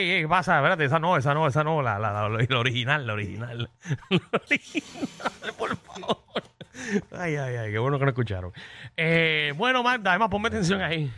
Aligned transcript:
¿Qué 0.00 0.26
pasa? 0.26 0.56
Espérate, 0.56 0.86
esa 0.86 0.98
no, 0.98 1.14
esa 1.18 1.34
no, 1.34 1.46
esa 1.46 1.62
no, 1.62 1.82
la, 1.82 1.98
la, 1.98 2.10
la, 2.10 2.28
la 2.30 2.58
original, 2.58 3.06
la 3.06 3.12
original. 3.12 3.68
La 4.08 4.18
original, 4.48 5.52
por 5.58 5.76
favor. 5.76 6.16
Ay, 7.12 7.36
ay, 7.36 7.56
ay, 7.56 7.70
qué 7.70 7.78
bueno 7.78 7.98
que 7.98 8.04
no 8.06 8.10
escucharon. 8.10 8.50
Eh, 8.96 9.52
bueno, 9.58 9.82
Magda, 9.82 10.12
además 10.12 10.30
ponme 10.30 10.48
atención 10.48 10.80
ahí. 10.80 11.12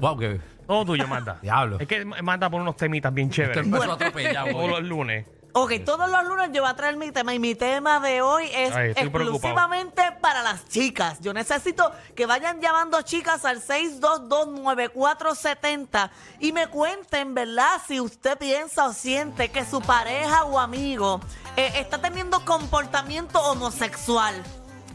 Wow, 0.00 0.18
que 0.18 0.40
Todo 0.66 0.86
tuyo, 0.86 1.06
Magda. 1.06 1.38
Diablo. 1.42 1.78
Es 1.78 1.86
que 1.86 2.02
Magda 2.04 2.48
pone 2.48 2.62
unos 2.62 2.76
temitas 2.76 3.12
bien 3.12 3.28
esto 3.28 3.42
chéveres. 3.42 3.66
empezó 3.66 3.92
atropellado. 3.92 4.50
Todos 4.50 4.70
los 4.70 4.82
lunes. 4.84 5.26
Ok, 5.56 5.70
todos 5.84 6.10
los 6.10 6.24
lunes 6.24 6.50
yo 6.52 6.62
voy 6.62 6.70
a 6.72 6.74
traer 6.74 6.96
mi 6.96 7.12
tema 7.12 7.32
y 7.32 7.38
mi 7.38 7.54
tema 7.54 8.00
de 8.00 8.22
hoy 8.22 8.50
es 8.52 8.74
Ay, 8.74 8.88
estoy 8.88 9.08
preocupado. 9.08 9.36
exclusivamente 9.36 10.02
para 10.20 10.42
las 10.42 10.68
chicas. 10.68 11.20
Yo 11.20 11.32
necesito 11.32 11.92
que 12.16 12.26
vayan 12.26 12.60
llamando 12.60 13.00
chicas 13.02 13.44
al 13.44 13.62
6229470 13.62 16.10
y 16.40 16.50
me 16.50 16.66
cuenten, 16.66 17.34
¿verdad? 17.34 17.80
Si 17.86 18.00
usted 18.00 18.36
piensa 18.36 18.86
o 18.86 18.92
siente 18.92 19.52
que 19.52 19.64
su 19.64 19.80
pareja 19.80 20.44
o 20.44 20.58
amigo 20.58 21.20
eh, 21.56 21.70
está 21.76 21.98
teniendo 21.98 22.44
comportamiento 22.44 23.40
homosexual. 23.40 24.34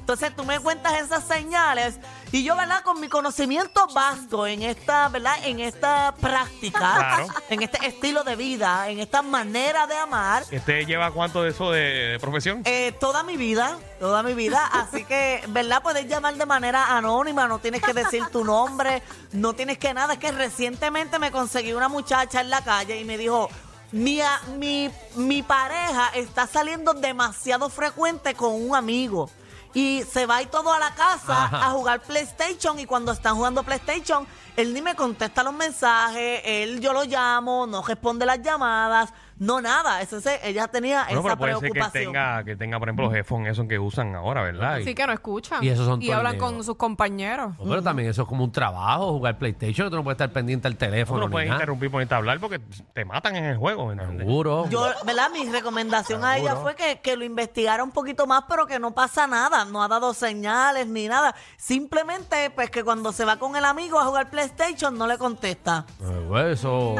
Entonces 0.10 0.36
tú 0.36 0.44
me 0.44 0.60
cuentas 0.60 1.00
esas 1.00 1.24
señales 1.24 2.00
y 2.32 2.44
yo, 2.44 2.56
¿verdad? 2.56 2.84
Con 2.84 3.00
mi 3.00 3.08
conocimiento 3.10 3.88
vasto 3.94 4.46
en 4.46 4.62
esta, 4.62 5.10
¿verdad? 5.10 5.36
En 5.46 5.60
esta 5.60 6.14
práctica, 6.22 6.80
Claro. 6.80 7.28
en 7.50 7.64
este 7.64 7.86
estilo 7.88 8.24
de 8.24 8.36
vida, 8.36 8.88
en 8.90 9.00
esta 9.00 9.22
manera 9.22 9.88
de 9.88 9.96
amar, 9.98 10.44
¿Este 10.52 10.86
lleva 10.86 11.12
cuánto 11.12 11.42
de 11.44 11.50
eso 11.50 11.72
de, 11.72 11.80
de 11.82 12.20
profesión? 12.20 12.62
eh, 12.66 12.94
toda 13.00 13.24
mi 13.24 13.36
vida, 13.38 13.78
toda 14.00 14.22
mi 14.24 14.34
vida. 14.34 14.66
Así 14.72 15.06
que, 15.06 15.44
¿verdad? 15.50 15.82
Puedes 15.82 16.08
llamar 16.08 16.36
de 16.36 16.46
manera 16.46 16.96
anónima, 16.98 17.48
no 17.48 17.60
tienes 17.60 17.82
que 17.82 17.94
decir 17.94 18.24
tu 18.32 18.44
nombre, 18.44 19.02
no 19.32 19.54
tienes 19.54 19.78
que 19.78 19.94
nada. 19.94 20.14
Es 20.14 20.20
que 20.20 20.32
recientemente 20.32 21.18
me 21.20 21.32
conseguí 21.32 21.74
una 21.74 21.90
muchacha 21.90 22.42
en 22.42 22.50
la 22.50 22.62
calle 22.64 23.00
y 23.00 23.06
me 23.06 23.18
dijo, 23.18 23.50
mi, 23.92 24.22
a- 24.22 24.40
mi, 24.58 24.92
mi 25.16 25.42
pareja 25.42 26.10
está 26.14 26.46
saliendo 26.46 26.94
demasiado 26.94 27.70
frecuente 27.70 28.36
con 28.36 28.54
un 28.54 28.76
amigo. 28.76 29.30
Y 29.74 30.04
se 30.12 30.26
va 30.26 30.42
y 30.42 30.48
todo 30.48 30.74
a 30.74 30.80
la 30.80 30.94
casa 30.96 31.46
Ajá. 31.46 31.68
a 31.68 31.72
jugar 31.72 32.02
PlayStation 32.02 32.80
y 32.80 32.86
cuando 32.86 33.12
están 33.12 33.36
jugando 33.36 33.64
PlayStation, 33.64 34.26
él 34.56 34.74
ni 34.74 34.82
me 34.82 34.96
contesta 34.96 35.44
los 35.44 35.54
mensajes, 35.54 36.42
él 36.44 36.80
yo 36.80 36.92
lo 36.92 37.04
llamo, 37.04 37.68
no 37.68 37.84
responde 37.84 38.26
las 38.26 38.42
llamadas, 38.42 39.14
no 39.40 39.62
nada. 39.62 40.02
Entonces 40.02 40.40
ella 40.44 40.68
tenía 40.68 41.06
Bueno, 41.06 41.20
esa 41.22 41.24
pero 41.30 41.38
puede 41.38 41.54
ser 41.54 41.62
que 41.62 41.70
preocupación. 41.72 42.06
tenga, 42.14 42.44
que 42.44 42.56
tenga, 42.56 42.80
por 42.80 42.88
ejemplo, 42.90 43.06
los 43.06 43.16
headphones 43.16 43.54
esos 43.54 43.68
que 43.68 43.80
usan 43.80 44.16
ahora, 44.16 44.44
¿verdad? 44.44 44.80
Sí 44.84 44.94
que 44.94 45.08
no 45.08 45.14
escuchan. 45.14 45.64
Y 45.64 45.70
esos 45.70 45.86
son 45.86 46.02
hablan 46.04 46.38
torneos. 46.38 46.52
con 46.54 46.64
sus 46.64 46.76
compañeros. 46.76 47.54
No, 47.58 47.66
pero 47.66 47.82
también 47.82 48.10
eso 48.10 48.22
es 48.24 48.28
como 48.28 48.44
un 48.44 48.52
trabajo, 48.52 49.14
jugar 49.14 49.38
PlayStation, 49.38 49.90
tú 49.90 49.96
no 49.96 50.04
puedes 50.04 50.16
estar 50.16 50.32
pendiente 50.32 50.68
al 50.68 50.76
teléfono. 50.78 51.22
no 51.22 51.28
ni 51.28 51.32
puedes 51.32 51.50
nada. 51.50 51.60
interrumpir 51.62 51.90
a 52.12 52.16
hablar 52.18 52.40
porque 52.40 52.60
te 52.94 53.06
matan 53.06 53.36
en 53.36 53.46
el 53.46 53.58
juego, 53.58 53.88
¿me 53.88 53.94
entiendes? 53.94 54.26
Seguro. 54.26 54.70
Yo, 54.70 54.88
¿verdad? 55.06 55.30
Mi 55.32 55.50
recomendación 55.50 56.24
a 56.24 56.38
ella 56.38 56.56
fue 56.56 56.76
que, 56.76 57.00
que 57.02 57.16
lo 57.18 57.24
investigara 57.26 57.84
un 57.84 57.92
poquito 57.92 58.28
más, 58.28 58.44
pero 58.48 58.66
que 58.68 58.80
no 58.80 58.92
pasa 58.92 59.28
nada. 59.28 59.66
No 59.66 59.84
ha 59.84 59.88
dado 59.88 60.14
señales 60.14 60.88
ni 60.88 61.08
nada. 61.08 61.36
Simplemente, 61.58 62.50
pues, 62.50 62.70
que 62.72 62.84
cuando 62.84 63.12
se 63.12 63.26
va 63.26 63.38
con 63.38 63.56
el 63.56 63.64
amigo 63.66 64.00
a 64.00 64.06
jugar 64.06 64.30
PlayStation, 64.30 64.98
no 64.98 65.08
le 65.08 65.18
contesta. 65.18 65.86
Eh, 66.02 66.26
pues, 66.28 66.60
eso. 66.60 66.96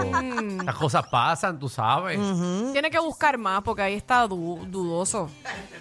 Las 0.64 0.76
cosas 0.76 1.08
pasan, 1.08 1.60
tú 1.60 1.68
sabes. 1.70 2.20
Tiene 2.74 2.90
que 2.90 3.00
buscar 3.00 3.38
más 3.38 3.62
porque 3.64 3.82
ahí 3.82 3.94
está 3.96 4.28
du- 4.28 4.66
dudoso. 4.68 5.30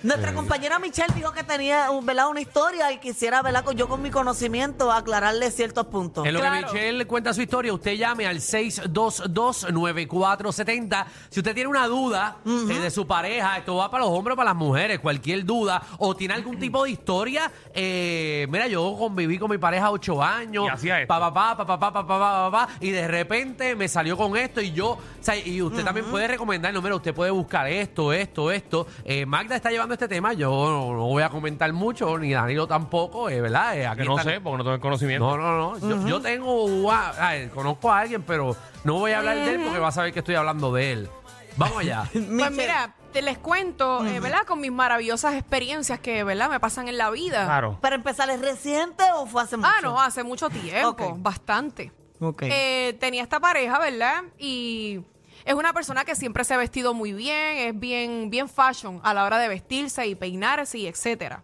Nuestra 0.03 0.32
compañera 0.34 0.78
Michelle 0.78 1.12
dijo 1.14 1.32
que 1.32 1.42
tenía, 1.44 1.91
un- 1.91 2.04
¿verdad? 2.06 2.28
Una 2.28 2.41
historia 2.41 2.91
y 2.92 2.98
quisiera, 2.98 3.42
¿verdad? 3.42 3.64
Con- 3.64 3.76
Yo 3.76 3.88
con 3.88 4.03
mi 4.03 4.10
conocimiento 4.10 4.91
aclararle 4.92 5.50
ciertos 5.50 5.86
puntos. 5.86 6.26
En 6.26 6.34
lo 6.34 6.41
Claro. 6.41 6.66
que 6.69 6.72
Michelle 6.75 7.06
cuenta 7.06 7.32
su 7.34 7.42
historia, 7.42 7.72
usted 7.72 7.92
llame 7.97 8.26
al 8.26 8.41
622-9470. 8.41 11.06
Si 11.31 11.41
usted 11.41 11.54
tiene 11.54 11.69
una 11.69 11.86
duda 11.86 12.36
eh, 12.44 12.78
de 12.78 12.91
su 12.91 13.06
pareja, 13.06 13.59
esto 13.59 13.76
va 13.76 13.91
para 13.91 14.04
los 14.04 14.12
hombres 14.12 14.34
o 14.34 14.36
para 14.36 14.50
las 14.50 14.56
mujeres, 14.56 14.98
cualquier 15.00 15.44
duda, 15.44 15.82
o 15.98 16.15
tiene 16.16 16.34
algún 16.34 16.59
tipo 16.59 16.84
de 16.84 16.91
historia, 16.91 17.50
eh, 17.75 18.47
mira, 18.50 18.66
yo 18.66 18.97
conviví 18.98 19.38
con 19.38 19.50
mi 19.50 19.59
pareja 19.59 19.91
ocho 19.91 20.22
años, 20.22 20.65
Y 20.66 20.69
hacía 20.69 21.00
esto. 21.03 21.09
pa, 21.09 21.20
pa, 21.20 21.32
pa, 21.32 21.56
pa, 21.56 21.66
pa, 21.66 21.78
pa, 21.78 21.92
pa, 21.92 22.06
pa, 22.06 22.19
pa, 22.19 22.50
pa, 22.50 22.69
y 22.80 22.91
de 22.91 23.06
repente 23.09 23.75
me 23.76 23.88
salió 23.88 24.16
con 24.16 24.36
esto 24.36 24.60
y 24.60 24.72
yo, 24.72 24.91
o 24.91 24.98
sea, 25.20 25.36
y 25.36 25.60
usted 25.62 25.84
también 25.84 26.06
puede 26.06 26.28
recomendar, 26.38 26.72
no, 26.72 26.81
mira, 26.81 26.94
usted 26.94 27.12
puede 27.12 27.32
buscar 27.32 27.66
esto, 27.66 28.12
esto, 28.12 28.53
esto. 28.53 28.87
Eh, 29.04 29.26
Magda 29.26 29.56
está 29.56 29.71
llevando 29.71 29.94
este 29.94 30.06
tema, 30.06 30.32
yo 30.34 30.49
no, 30.50 30.93
no 30.94 31.06
voy 31.09 31.25
a 31.25 31.28
comentar 31.28 31.72
mucho, 31.72 32.16
ni 32.16 32.32
Danilo 32.32 32.69
tampoco, 32.69 33.28
eh, 33.28 33.41
¿verdad? 33.41 33.76
Eh, 33.76 33.87
aquí 33.88 34.03
Que 34.03 34.04
no 34.04 34.16
están- 34.16 34.34
sé, 34.34 34.41
porque 34.41 34.59
no 34.59 34.62
tengo 34.62 34.75
el 34.77 34.81
conocimiento. 34.81 35.37
no, 35.37 35.37
no, 35.37 35.78
no. 35.78 35.88
Yo, 36.03 36.06
yo 36.06 36.21
tengo. 36.21 36.93
a- 36.93 37.09
a 37.10 37.32
ver, 37.32 37.50
conozco 37.50 37.91
a 37.91 37.98
alguien, 37.98 38.22
pero 38.22 38.54
no 38.84 38.94
voy 38.94 39.10
a 39.12 39.19
hablar 39.19 39.37
de 39.37 39.54
él 39.54 39.60
porque 39.65 39.81
va 39.81 39.88
a 39.88 39.93
saber 39.93 40.12
que 40.12 40.21
estoy 40.21 40.37
hablando 40.37 40.72
de 40.72 40.93
él. 40.93 41.09
Vamos 41.56 41.78
allá. 41.78 42.04
Pues 42.12 42.53
mira, 42.53 42.94
te 43.12 43.21
les 43.21 43.37
cuento, 43.38 44.06
eh, 44.06 44.21
¿verdad? 44.21 44.43
Con 44.47 44.60
mis 44.60 44.71
maravillosas 44.71 45.34
experiencias 45.34 45.98
que, 45.98 46.22
¿verdad? 46.22 46.48
Me 46.50 46.60
pasan 46.60 46.87
en 46.87 46.98
la 46.98 47.10
vida. 47.10 47.47
Claro. 47.47 47.78
¿Para 47.81 47.97
empezar, 47.97 48.31
es 48.31 48.41
reciente 48.41 49.03
o 49.16 49.27
fue 49.27 49.43
hace 49.43 49.56
mucho? 49.56 49.69
Ah, 49.69 49.81
no, 49.82 50.00
hace 50.00 50.22
mucho 50.22 50.48
tiempo, 50.50 50.88
Ok. 51.04 51.15
bastante. 51.16 51.91
Ok. 52.21 52.43
Eh, 52.44 52.97
tenía 53.00 53.25
esta 53.25 53.41
pareja, 53.41 53.78
¿verdad? 53.81 54.22
Y 54.38 55.00
es 55.44 55.54
una 55.54 55.72
persona 55.72 56.04
que 56.04 56.15
siempre 56.15 56.44
se 56.44 56.54
ha 56.54 56.56
vestido 56.56 56.94
muy 56.94 57.12
bien, 57.12 57.56
es 57.59 57.78
bien, 57.78 58.31
bien 58.31 58.49
fashion 58.49 59.00
a 59.04 59.15
la 59.15 59.25
hora 59.25 59.38
de 59.38 59.49
vestirse 59.49 60.06
y 60.06 60.15
peinarse 60.15 60.78
y 60.78 60.87
etcétera. 60.87 61.43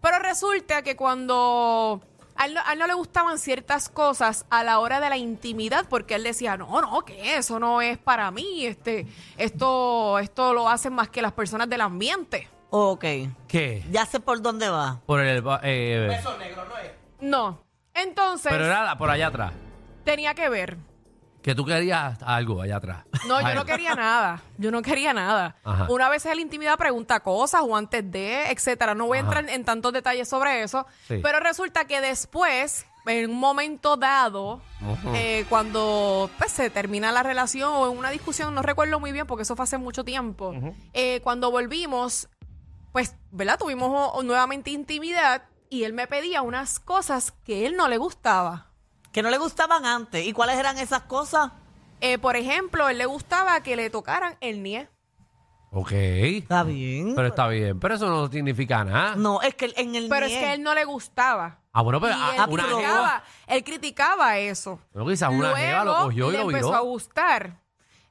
Pero 0.00 0.18
resulta 0.18 0.82
que 0.82 0.96
cuando 0.96 2.00
a 2.34 2.46
él, 2.46 2.54
no- 2.54 2.60
a 2.64 2.72
él 2.72 2.78
no 2.78 2.86
le 2.86 2.94
gustaban 2.94 3.38
ciertas 3.38 3.88
cosas 3.88 4.46
a 4.50 4.64
la 4.64 4.78
hora 4.78 5.00
de 5.00 5.08
la 5.10 5.16
intimidad, 5.16 5.86
porque 5.88 6.14
él 6.14 6.24
decía, 6.24 6.56
no, 6.56 6.80
no, 6.80 7.02
que 7.04 7.36
eso 7.36 7.58
no 7.60 7.80
es 7.82 7.98
para 7.98 8.30
mí, 8.30 8.64
este, 8.66 9.06
esto, 9.36 10.18
esto 10.18 10.54
lo 10.54 10.68
hacen 10.68 10.92
más 10.94 11.08
que 11.10 11.22
las 11.22 11.32
personas 11.32 11.68
del 11.68 11.82
ambiente. 11.82 12.48
Ok. 12.70 13.04
¿Qué? 13.48 13.84
Ya 13.90 14.06
sé 14.06 14.18
por 14.18 14.40
dónde 14.40 14.68
va. 14.70 15.00
Por 15.04 15.20
el. 15.20 15.44
eh, 15.62 16.20
No. 17.20 17.62
Entonces, 17.94 18.50
pero 18.50 18.64
era 18.64 18.96
por 18.96 19.10
allá 19.10 19.26
atrás. 19.26 19.52
tenía 20.04 20.34
que 20.34 20.48
ver. 20.48 20.78
Que 21.42 21.54
tú 21.54 21.64
querías 21.64 22.22
algo 22.22 22.62
allá 22.62 22.76
atrás. 22.76 23.04
No, 23.26 23.40
yo 23.40 23.54
no 23.54 23.64
quería 23.64 23.94
nada. 23.94 24.40
Yo 24.58 24.70
no 24.70 24.80
quería 24.82 25.12
nada. 25.12 25.56
Ajá. 25.64 25.86
Una 25.90 26.08
vez 26.08 26.24
en 26.26 26.36
la 26.36 26.42
intimidad 26.42 26.78
pregunta 26.78 27.20
cosas 27.20 27.62
o 27.64 27.76
antes 27.76 28.08
de, 28.10 28.50
etcétera. 28.50 28.94
No 28.94 29.06
voy 29.06 29.18
a 29.18 29.20
entrar 29.22 29.48
en 29.48 29.64
tantos 29.64 29.92
detalles 29.92 30.28
sobre 30.28 30.62
eso. 30.62 30.86
Sí. 31.08 31.18
Pero 31.22 31.40
resulta 31.40 31.84
que 31.84 32.00
después, 32.00 32.86
en 33.06 33.30
un 33.30 33.40
momento 33.40 33.96
dado, 33.96 34.62
eh, 35.14 35.44
cuando 35.48 36.30
pues, 36.38 36.52
se 36.52 36.70
termina 36.70 37.10
la 37.10 37.22
relación 37.22 37.72
o 37.72 37.90
en 37.90 37.98
una 37.98 38.10
discusión, 38.10 38.54
no 38.54 38.62
recuerdo 38.62 39.00
muy 39.00 39.10
bien 39.12 39.26
porque 39.26 39.42
eso 39.42 39.56
fue 39.56 39.64
hace 39.64 39.78
mucho 39.78 40.04
tiempo. 40.04 40.54
eh, 40.92 41.20
cuando 41.24 41.50
volvimos, 41.50 42.28
pues, 42.92 43.16
¿verdad? 43.32 43.58
Tuvimos 43.58 44.22
nuevamente 44.24 44.70
intimidad 44.70 45.42
y 45.70 45.84
él 45.84 45.92
me 45.92 46.06
pedía 46.06 46.42
unas 46.42 46.78
cosas 46.78 47.32
que 47.44 47.66
él 47.66 47.76
no 47.76 47.88
le 47.88 47.96
gustaba. 47.96 48.68
Que 49.12 49.22
no 49.22 49.30
le 49.30 49.38
gustaban 49.38 49.84
antes. 49.84 50.26
¿Y 50.26 50.32
cuáles 50.32 50.56
eran 50.58 50.78
esas 50.78 51.02
cosas? 51.02 51.52
Eh, 52.00 52.18
por 52.18 52.36
ejemplo, 52.36 52.88
él 52.88 52.98
le 52.98 53.06
gustaba 53.06 53.62
que 53.62 53.76
le 53.76 53.90
tocaran 53.90 54.36
el 54.40 54.62
nie. 54.62 54.88
Ok. 55.70 55.92
Está 55.92 56.64
bien. 56.64 57.14
Pero 57.14 57.28
está 57.28 57.46
bien. 57.48 57.78
Pero 57.78 57.94
eso 57.94 58.08
no 58.08 58.30
significa 58.30 58.84
nada. 58.84 59.16
No, 59.16 59.40
es 59.40 59.54
que 59.54 59.72
en 59.76 59.94
el 59.94 60.08
Pero 60.08 60.26
es 60.26 60.32
que 60.32 60.52
él 60.54 60.62
no 60.62 60.74
le 60.74 60.84
gustaba. 60.84 61.58
Ah, 61.72 61.82
bueno, 61.82 62.00
pero 62.00 62.12
y 62.12 62.18
ah, 62.18 62.44
él, 62.44 62.52
una 62.52 62.64
criticaba, 62.64 63.24
él 63.46 63.64
criticaba 63.64 64.38
eso. 64.38 64.78
Bueno, 64.92 65.08
quizás 65.08 65.30
una 65.30 65.38
Luego 65.38 65.56
jeva 65.56 65.84
lo 65.84 65.96
cogió 66.04 66.28
y 66.28 66.32
le 66.32 66.38
lo 66.38 66.44
empezó 66.44 66.66
viró. 66.66 66.78
a 66.78 66.80
gustar. 66.80 67.62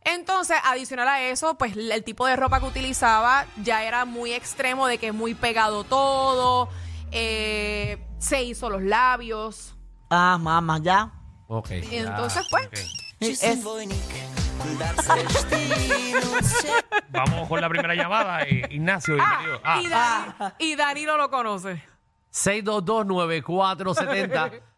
Entonces, 0.03 0.57
adicional 0.63 1.07
a 1.07 1.21
eso, 1.21 1.55
pues 1.59 1.77
el 1.77 2.03
tipo 2.03 2.25
de 2.25 2.35
ropa 2.35 2.59
que 2.59 2.65
utilizaba 2.65 3.45
ya 3.61 3.83
era 3.83 4.05
muy 4.05 4.33
extremo 4.33 4.87
de 4.87 4.97
que 4.97 5.11
muy 5.11 5.35
pegado 5.35 5.83
todo, 5.83 6.69
eh, 7.11 8.03
se 8.17 8.41
hizo 8.41 8.71
los 8.71 8.81
labios. 8.81 9.75
Ah, 10.13 10.37
mamá, 10.39 10.77
ya. 10.81 11.09
Ok. 11.47 11.69
Y 11.89 11.95
entonces, 11.95 12.45
pues. 12.51 12.67
Es- 13.21 13.65
Vamos 17.09 17.47
con 17.47 17.61
la 17.61 17.69
primera 17.69 17.95
llamada. 17.95 18.41
eh, 18.43 18.61
Ignacio, 18.71 19.15
bienvenido. 19.15 19.61
Ah, 19.63 19.79
y, 19.81 19.87
Dani, 19.87 20.33
y 20.59 20.75
Danilo 20.75 21.15
lo 21.17 21.29
conoce. 21.29 21.81
6229470. 22.33 24.61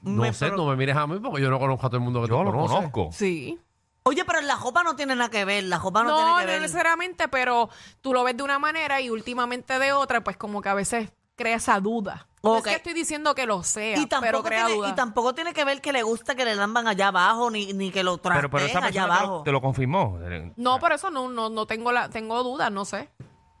No 0.00 0.22
Me 0.22 0.32
sé, 0.32 0.46
pro- 0.46 0.56
no 0.58 0.66
me 0.66 0.76
mires 0.76 0.96
a 0.96 1.08
mí 1.08 1.18
porque 1.18 1.42
yo 1.42 1.50
no 1.50 1.58
conozco 1.58 1.84
a 1.86 1.90
todo 1.90 1.96
el 1.98 2.04
mundo 2.04 2.22
que 2.22 2.28
yo 2.28 2.38
tú 2.38 2.44
lo 2.44 2.52
conoces. 2.52 2.76
conozco. 2.76 3.08
Sí. 3.12 3.58
Oye, 4.04 4.24
pero 4.24 4.40
la 4.42 4.54
jopa 4.56 4.84
no 4.84 4.94
tiene 4.94 5.16
nada 5.16 5.28
que 5.28 5.44
ver, 5.44 5.64
la 5.64 5.80
jopa 5.80 6.04
no, 6.04 6.10
No, 6.10 6.16
tiene 6.16 6.30
no 6.30 6.38
que 6.38 6.46
ver. 6.46 6.60
necesariamente, 6.62 7.26
pero 7.28 7.68
tú 8.00 8.12
lo 8.14 8.22
ves 8.22 8.36
de 8.36 8.44
una 8.44 8.60
manera 8.60 9.00
y 9.00 9.10
últimamente 9.10 9.76
de 9.80 9.92
otra, 9.92 10.22
pues 10.22 10.36
como 10.36 10.62
que 10.62 10.68
a 10.68 10.74
veces 10.74 11.10
crea 11.34 11.56
esa 11.56 11.80
duda. 11.80 12.27
No 12.42 12.56
es 12.58 12.62
que 12.62 12.74
estoy 12.74 12.94
diciendo 12.94 13.34
que 13.34 13.46
lo 13.46 13.62
sea, 13.62 13.98
y 13.98 14.06
pero 14.06 14.20
tampoco, 14.20 14.42
crea 14.44 14.66
tiene, 14.66 14.78
duda. 14.78 14.88
y 14.90 14.94
tampoco 14.94 15.34
tiene 15.34 15.52
que 15.52 15.64
ver 15.64 15.80
que 15.80 15.92
le 15.92 16.02
gusta 16.02 16.34
que 16.34 16.44
le 16.44 16.54
lamban 16.54 16.86
allá 16.86 17.08
abajo, 17.08 17.50
ni, 17.50 17.72
ni 17.72 17.90
que 17.90 18.02
lo 18.02 18.18
Pero, 18.18 18.48
trasteen 18.48 18.50
pero 18.50 18.64
esa 18.66 18.78
allá 18.78 18.86
persona 18.86 18.92
te 18.92 19.08
lo, 19.08 19.14
abajo. 19.28 19.42
te 19.44 19.52
lo 19.52 19.60
confirmó. 19.60 20.18
No, 20.56 20.78
por 20.78 20.92
eso 20.92 21.10
no, 21.10 21.28
no, 21.28 21.50
no 21.50 21.66
tengo 21.66 21.90
la, 21.92 22.08
tengo 22.08 22.42
dudas, 22.44 22.70
no 22.70 22.84
sé. 22.84 23.10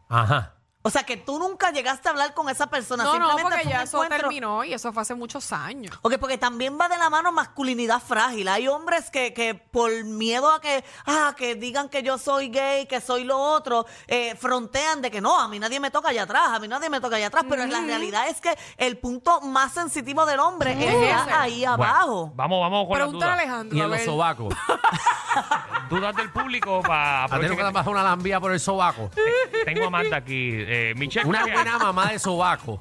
Ajá. 0.08 0.54
O 0.82 0.90
sea, 0.90 1.02
que 1.02 1.16
tú 1.16 1.38
nunca 1.40 1.72
llegaste 1.72 2.08
a 2.08 2.12
hablar 2.12 2.34
con 2.34 2.48
esa 2.48 2.68
persona. 2.68 3.02
No, 3.02 3.18
no, 3.18 3.26
simplemente 3.30 3.42
porque 3.42 3.56
fue 3.62 3.66
un 3.66 3.70
ya 3.78 3.82
eso 3.82 3.96
encuentro- 4.04 4.18
terminó 4.28 4.64
y 4.64 4.72
eso 4.72 4.92
fue 4.92 5.02
hace 5.02 5.14
muchos 5.14 5.52
años. 5.52 5.98
Ok, 6.02 6.14
porque 6.18 6.38
también 6.38 6.78
va 6.80 6.88
de 6.88 6.96
la 6.96 7.10
mano 7.10 7.32
masculinidad 7.32 8.00
frágil. 8.00 8.46
Hay 8.48 8.68
hombres 8.68 9.10
que, 9.10 9.34
que 9.34 9.54
por 9.54 9.90
miedo 10.04 10.50
a 10.50 10.60
que, 10.60 10.84
ah, 11.06 11.34
que 11.36 11.56
digan 11.56 11.88
que 11.88 12.02
yo 12.04 12.16
soy 12.16 12.48
gay, 12.48 12.86
que 12.86 13.00
soy 13.00 13.24
lo 13.24 13.38
otro, 13.38 13.86
eh, 14.06 14.36
frontean 14.36 15.02
de 15.02 15.10
que 15.10 15.20
no, 15.20 15.38
a 15.38 15.48
mí 15.48 15.58
nadie 15.58 15.80
me 15.80 15.90
toca 15.90 16.10
allá 16.10 16.22
atrás, 16.22 16.48
a 16.50 16.58
mí 16.60 16.68
nadie 16.68 16.88
me 16.88 17.00
toca 17.00 17.16
allá 17.16 17.26
atrás. 17.26 17.44
Pero 17.48 17.66
la 17.66 17.80
realidad 17.80 18.28
es 18.28 18.40
que 18.40 18.56
el 18.76 18.98
punto 18.98 19.40
más 19.40 19.72
sensitivo 19.72 20.24
del 20.26 20.38
hombre 20.40 20.72
Es 20.72 20.94
está 20.94 21.22
ese. 21.24 21.32
ahí 21.32 21.58
Bueno, 21.66 21.72
abajo. 21.84 22.32
vamos, 22.36 22.60
vamos 22.60 22.86
con 22.88 22.98
las 22.98 23.08
Pregúntale 23.08 23.32
a 23.32 23.34
dudas. 23.34 23.42
Alejandro. 23.44 23.76
Y 23.76 23.80
a 23.80 23.84
en 23.84 23.90
los 23.90 24.00
sobacos. 24.02 24.54
Dudas 25.88 26.14
del 26.16 26.30
público 26.30 26.82
para 26.82 27.24
A 27.24 27.28
tener 27.28 27.56
que 27.56 27.62
bajar 27.62 27.88
una 27.88 28.02
lambía 28.02 28.40
por 28.40 28.52
el 28.52 28.60
sobaco. 28.60 29.10
Tengo 29.64 29.86
a 29.86 29.90
Marta 29.90 30.16
aquí. 30.16 30.50
Eh, 30.54 30.94
Michelle, 30.96 31.26
Una 31.26 31.44
¿qué- 31.44 31.52
buena 31.52 31.78
mamá 31.78 32.12
de 32.12 32.18
sobaco. 32.18 32.78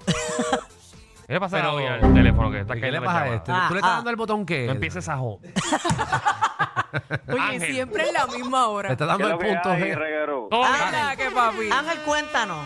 ¿Qué 1.28 1.34
le 1.34 1.40
pasa 1.40 1.58
Pero- 1.58 1.70
a 1.70 1.72
Bobby 1.74 1.86
al 1.86 2.14
teléfono 2.14 2.52
que 2.52 2.60
está 2.62 2.74
¿Qué 2.76 2.80
cayendo 2.82 3.00
le 3.02 3.06
la 3.06 3.12
pasa 3.12 3.18
a 3.18 3.24
llamada? 3.26 3.38
este? 3.38 3.52
Ah, 3.52 3.66
¿Tú 3.68 3.74
le 3.74 3.80
estás 3.80 3.92
ah. 3.92 3.96
dando 3.96 4.10
el 4.10 4.16
botón 4.16 4.46
que 4.46 4.66
No 4.66 4.72
empieces 4.74 5.10
a 5.10 5.18
joder. 5.18 5.54
Oye, 7.28 7.40
Ángel. 7.40 7.74
siempre 7.74 8.08
en 8.08 8.14
la 8.14 8.28
misma 8.28 8.68
hora. 8.70 8.90
Le 8.90 8.94
estás 8.94 9.08
dando 9.08 9.28
el 9.28 9.38
punto 9.38 9.70
G. 9.70 9.96
reguero? 9.96 10.48
Todo 10.50 10.62
bien. 10.62 10.74
Anda, 10.74 11.16
que 11.18 11.32
papi. 11.32 11.70
Ángel, 11.72 12.00
cuéntanos. 12.06 12.66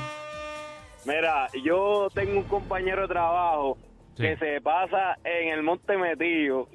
Mira, 1.06 1.48
yo 1.64 2.08
tengo 2.14 2.38
un 2.40 2.44
compañero 2.44 3.02
de 3.04 3.08
trabajo 3.08 3.78
Sí. 4.16 4.24
que 4.24 4.38
se 4.38 4.62
pasa 4.62 5.18
en 5.24 5.50
el 5.50 5.64
Monte 5.64 5.98
Metido, 5.98 6.68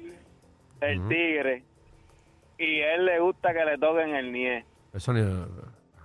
el 0.81 1.07
Tigre, 1.07 1.63
y 2.57 2.81
a 2.81 2.95
él 2.95 3.05
le 3.05 3.19
gusta 3.19 3.53
que 3.53 3.63
le 3.65 3.77
toquen 3.77 4.15
el 4.15 4.31
nie. 4.31 4.65
Eso 4.93 5.13
ni... 5.13 5.21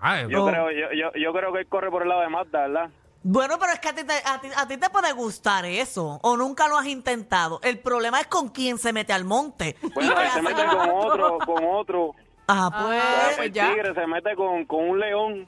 Ay, 0.01 0.27
Yo 0.29 0.39
No. 0.39 0.47
creo 0.47 0.71
yo, 0.71 0.93
yo, 0.93 1.13
yo 1.15 1.33
creo 1.33 1.53
que 1.53 1.61
él 1.61 1.67
corre 1.69 1.91
por 1.91 2.03
el 2.03 2.09
lado 2.09 2.23
de 2.23 2.29
Mazda, 2.29 2.61
¿verdad? 2.69 2.91
Bueno, 3.25 3.57
pero 3.61 3.73
es 3.73 3.79
que 3.79 3.89
a 3.89 3.95
ti, 3.95 4.03
te, 4.05 4.13
a, 4.15 4.41
ti, 4.41 4.49
a 4.57 4.67
ti 4.67 4.77
te 4.77 4.91
puede 4.91 5.13
gustar 5.13 5.65
eso, 5.65 6.19
o 6.23 6.37
nunca 6.37 6.67
lo 6.67 6.77
has 6.77 6.87
intentado. 6.87 7.61
El 7.63 7.79
problema 7.79 8.19
es 8.21 8.27
con 8.27 8.49
quién 8.49 8.79
se 8.79 8.93
mete 8.93 9.13
al 9.13 9.25
monte. 9.25 9.77
Bueno, 9.95 10.13
él 10.21 10.29
se 10.31 10.43
mete 10.43 10.65
con 10.67 10.91
otro, 10.91 11.39
con 11.39 11.65
otro. 11.65 12.15
Ah, 12.49 12.69
pues. 12.83 13.03
pues 13.37 13.47
el 13.47 13.53
ya. 13.53 13.73
Tigre 13.73 13.95
se 13.95 14.07
mete 14.09 14.35
con, 14.35 14.65
con 14.65 14.89
un 14.91 14.99
león. 14.99 15.47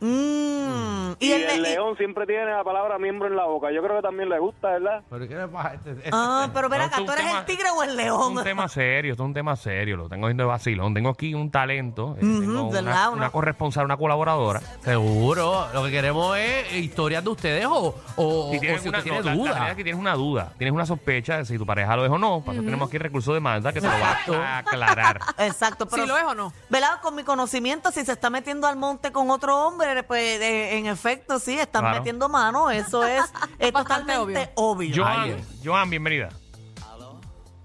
Mm, 0.00 1.12
Y, 1.18 1.32
el, 1.32 1.56
y- 1.56 1.60
león 1.60 1.96
siempre 1.96 2.26
tiene 2.26 2.46
la 2.46 2.64
palabra 2.64 2.98
miembro 2.98 3.28
en 3.28 3.36
la 3.36 3.44
boca. 3.44 3.70
Yo 3.72 3.82
creo 3.82 3.96
que 3.96 4.02
también 4.02 4.28
le 4.28 4.38
gusta, 4.38 4.68
¿verdad? 4.70 5.02
¿Pero 5.10 5.28
qué 5.28 5.34
le 5.34 5.48
pasa 5.48 5.68
a 5.68 5.74
este? 5.74 6.08
Ah, 6.12 6.48
pero 6.54 6.68
No, 6.68 6.74
es 6.76 6.90
¿tú 6.92 7.02
eres 7.02 7.16
tema- 7.16 7.38
el 7.40 7.44
tigre 7.44 7.68
o 7.76 7.82
el 7.82 7.90
Es 7.90 7.96
león? 7.96 8.36
un 8.38 8.44
tema 8.44 8.68
serio, 8.68 9.12
esto 9.12 9.22
es 9.24 9.26
un 9.26 9.34
tema 9.34 9.56
serio, 9.56 9.96
lo 9.96 10.08
tengo 10.08 10.26
viendo 10.26 10.44
de 10.44 10.48
vacilón. 10.48 10.94
Tengo 10.94 11.10
aquí 11.10 11.34
un 11.34 11.50
talento, 11.50 12.16
eh, 12.20 12.24
una, 12.24 12.62
Una- 12.62 13.10
una 13.10 13.30
corresponsal, 13.30 13.84
una 13.84 13.96
colaboradora. 13.96 14.60
Seguro. 14.82 15.66
Lo 15.74 15.84
que 15.84 15.90
queremos 15.90 16.36
es 16.38 16.72
historias 16.74 17.22
de 17.22 17.30
ustedes 17.30 17.66
o, 17.66 17.72
o, 17.74 17.94
o 18.16 18.46
Si 18.48 18.54
si 18.54 18.60
tienes 18.60 18.78
usted 18.78 18.90
una, 18.90 19.02
tiene 19.02 19.18
no, 19.18 19.24
la- 19.24 19.30
la 19.30 19.36
dudas. 19.36 19.48
realidad 19.54 19.70
es 19.72 19.76
que 19.76 19.84
tienes 19.84 20.00
una 20.00 20.14
duda, 20.14 20.52
tienes 20.56 20.72
una 20.74 20.86
sospecha 20.86 21.36
de 21.38 21.44
si 21.44 21.58
tu 21.58 21.66
pareja 21.66 21.96
lo 21.96 22.04
es 22.06 22.10
o 22.10 22.18
no. 22.18 22.40
Para 22.40 22.54
eso 22.56 22.64
tenemos 22.64 22.88
aquí 22.88 22.96
el 22.96 23.02
recurso 23.02 23.34
de 23.34 23.40
Magda 23.40 23.72
que 23.72 23.80
te 23.80 23.86
lo 23.86 23.92
va 23.92 24.18
a 24.46 24.58
aclarar. 24.58 25.20
Exacto, 25.38 25.86
pero. 25.86 26.02
Si 26.02 26.08
lo 26.08 26.16
es 26.16 26.24
o 26.24 26.34
no. 26.34 26.52
¿Verdad? 26.68 27.00
Con 27.02 27.14
mi 27.14 27.24
conocimiento, 27.24 27.90
si 27.90 28.04
se 28.04 28.12
está 28.12 28.30
metiendo 28.30 28.66
al 28.66 28.76
monte 28.76 29.12
con 29.12 29.30
otro 29.30 29.66
hombre, 29.66 29.89
pues 30.06 30.40
eh, 30.40 30.78
en 30.78 30.86
efecto, 30.86 31.38
sí, 31.38 31.58
están 31.58 31.82
Claro. 31.82 31.98
metiendo 31.98 32.28
mano. 32.28 32.70
Eso 32.70 33.04
es, 33.04 33.22
es 33.58 33.72
Bastante 33.72 34.12
totalmente 34.12 34.50
obvio. 34.56 34.92
Joan. 34.94 35.36
Joan, 35.64 35.90
bienvenida. 35.90 36.28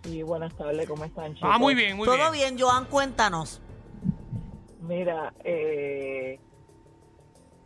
Sí, 0.04 0.22
buenas 0.22 0.54
tardes, 0.56 0.88
¿cómo 0.88 1.04
están, 1.04 1.34
chicos? 1.34 1.50
Ah, 1.52 1.58
muy 1.58 1.74
bien, 1.74 1.98
muy 1.98 2.06
Todo 2.06 2.16
bien. 2.32 2.56
bien, 2.56 2.60
Joan, 2.60 2.86
cuéntanos. 2.86 3.60
Mira, 4.82 5.34
eh, 5.44 6.40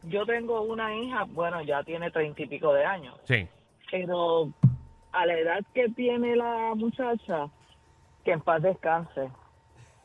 yo 0.03 0.25
tengo 0.25 0.61
una 0.61 0.95
hija, 0.95 1.25
bueno, 1.27 1.61
ya 1.63 1.83
tiene 1.83 2.09
treinta 2.11 2.41
y 2.41 2.47
pico 2.47 2.71
de 2.73 2.85
años, 2.85 3.15
Sí. 3.25 3.45
pero 3.91 4.53
a 5.11 5.25
la 5.25 5.33
edad 5.37 5.59
que 5.73 5.89
tiene 5.89 6.37
la 6.37 6.73
muchacha, 6.75 7.49
que 8.23 8.31
en 8.31 8.39
paz 8.39 8.61
descanse, 8.61 9.29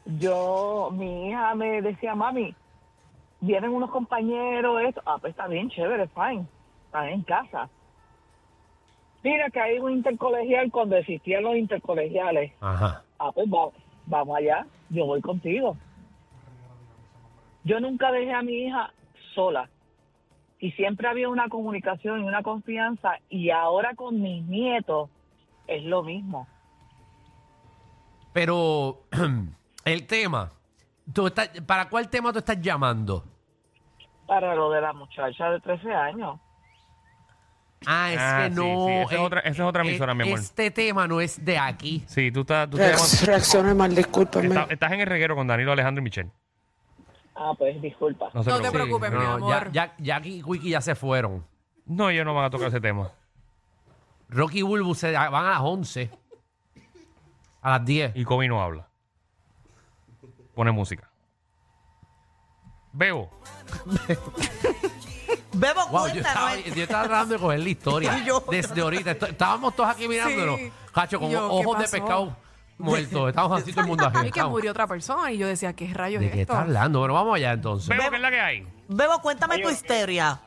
yo, 0.06 0.90
mi 0.92 1.28
hija 1.28 1.54
me 1.54 1.82
decía, 1.82 2.16
mami, 2.16 2.52
vienen 3.44 3.70
unos 3.70 3.90
compañeros, 3.90 4.80
esto, 4.82 5.02
ah, 5.06 5.18
pues 5.20 5.30
está 5.32 5.46
bien, 5.46 5.68
chévere, 5.70 6.08
fine, 6.08 6.46
están 6.86 7.08
en 7.08 7.22
casa. 7.22 7.68
Mira 9.22 9.48
que 9.50 9.60
hay 9.60 9.78
un 9.78 9.92
intercolegial 9.92 10.70
cuando 10.70 10.96
existían 10.96 11.44
los 11.44 11.56
intercolegiales. 11.56 12.52
Ajá. 12.60 13.02
Ah, 13.18 13.32
pues 13.32 13.46
va- 13.48 13.70
vamos 14.06 14.36
allá, 14.36 14.66
yo 14.90 15.06
voy 15.06 15.20
contigo. 15.22 15.76
Yo 17.64 17.80
nunca 17.80 18.12
dejé 18.12 18.32
a 18.32 18.42
mi 18.42 18.66
hija 18.66 18.92
sola 19.34 19.68
y 20.58 20.72
siempre 20.72 21.08
había 21.08 21.28
una 21.28 21.48
comunicación 21.48 22.20
y 22.20 22.24
una 22.24 22.42
confianza 22.42 23.12
y 23.30 23.50
ahora 23.50 23.94
con 23.94 24.20
mis 24.20 24.44
nietos 24.44 25.08
es 25.66 25.82
lo 25.84 26.02
mismo. 26.02 26.46
Pero 28.34 29.02
el 29.84 30.06
tema, 30.06 30.50
tú 31.12 31.26
estás- 31.28 31.50
¿para 31.66 31.88
cuál 31.88 32.10
tema 32.10 32.32
tú 32.32 32.40
estás 32.40 32.60
llamando? 32.60 33.24
Para 34.26 34.54
lo 34.54 34.70
de 34.70 34.80
la 34.80 34.92
muchacha 34.92 35.50
de 35.50 35.60
13 35.60 35.92
años. 35.92 36.40
Ah, 37.86 38.10
es 38.12 38.18
Ah, 38.18 38.44
que 38.48 38.54
sí, 38.54 38.60
no. 38.60 38.86
sí, 38.86 38.92
esa 38.92 39.04
es 39.04 39.12
eh, 39.12 39.18
otra- 39.18 39.40
esa 39.40 39.50
es 39.50 39.68
otra 39.68 39.84
eh, 39.84 39.88
emisora, 39.88 40.14
mi 40.14 40.22
amor. 40.24 40.38
Este 40.38 40.70
tema 40.70 41.06
no 41.06 41.20
es 41.20 41.44
de 41.44 41.58
aquí. 41.58 42.02
Sí, 42.06 42.32
tú 42.32 42.40
estás, 42.40 42.70
tú 42.70 42.78
estás, 42.78 43.26
Reaccione 43.26 43.74
mal, 43.74 43.94
discúlpame. 43.94 44.46
estás- 44.48 44.70
estás 44.70 44.92
en 44.92 45.00
el 45.00 45.06
reguero 45.06 45.36
con 45.36 45.46
Danilo, 45.46 45.72
Alejandro 45.72 46.00
y 46.00 46.04
Michelle. 46.04 46.30
Ah, 47.36 47.52
pues 47.58 47.82
disculpa. 47.82 48.30
No, 48.32 48.42
se 48.42 48.48
No 48.50 48.60
te 48.60 48.70
preocupe. 48.70 49.10
preocupes, 49.10 49.10
mi 49.12 49.18
no, 49.18 49.32
amor. 49.34 49.70
Ya, 49.72 49.94
ya, 49.98 50.16
Jackie 50.16 50.38
y 50.38 50.42
Quickie 50.42 50.70
ya 50.70 50.80
se 50.80 50.94
fueron. 50.94 51.44
No, 51.84 52.08
ellos 52.08 52.24
no 52.24 52.32
van 52.32 52.44
a 52.46 52.50
tocar 52.50 52.68
ese 52.68 52.80
tema. 52.80 53.10
Rocky 54.30 54.60
y 54.60 54.62
Bulbu 54.62 54.94
se 54.94 55.12
van 55.12 55.34
a 55.34 55.50
las 55.50 55.60
11. 55.60 56.10
A 57.60 57.70
las 57.72 57.84
10. 57.84 58.12
Y 58.16 58.24
Kobe 58.24 58.48
no 58.48 58.62
habla. 58.62 58.86
Pone 60.54 60.70
música. 60.70 61.10
Bebo. 62.94 63.30
Bebo, 65.52 65.86
Wow, 65.88 66.08
yo 66.08 66.20
estaba, 66.20 66.56
yo 66.56 66.82
estaba 66.82 67.04
tratando 67.04 67.34
de 67.34 67.40
coger 67.40 67.60
la 67.60 67.68
historia. 67.68 68.18
Yo. 68.24 68.44
Desde 68.50 68.80
ahorita. 68.80 69.12
Esto- 69.12 69.26
estábamos 69.26 69.74
todos 69.76 69.88
aquí 69.90 70.08
mirándonos. 70.08 70.58
Sí. 70.58 70.72
Cacho, 70.92 71.20
con 71.20 71.30
yo, 71.30 71.38
¿qué 71.38 71.44
ojos 71.66 71.78
de 71.78 71.84
pasó? 71.84 71.96
pescado 71.96 72.36
muertos. 72.78 73.28
Estábamos 73.30 73.62
así 73.62 73.70
todo 73.72 73.82
el 73.82 73.86
mundo 73.88 74.06
aquí. 74.06 74.18
Y 74.18 74.22
que 74.22 74.28
Estábamos- 74.28 74.50
murió 74.52 74.70
otra 74.72 74.86
persona 74.86 75.30
y 75.32 75.38
yo 75.38 75.46
decía, 75.46 75.72
¿qué 75.74 75.92
rayos 75.94 76.20
¿De 76.20 76.26
es 76.26 76.32
qué 76.32 76.40
esto? 76.42 76.52
está 76.54 76.62
hablando? 76.64 76.98
Bueno, 77.00 77.14
vamos 77.14 77.36
allá 77.36 77.52
entonces. 77.52 77.88
Bebo, 77.88 78.10
¿qué 78.10 78.16
es 78.16 78.22
la 78.22 78.30
que 78.30 78.40
hay? 78.40 78.66
Bebo, 78.88 79.20
cuéntame 79.22 79.58
tu 79.58 79.70
histeria. 79.70 80.40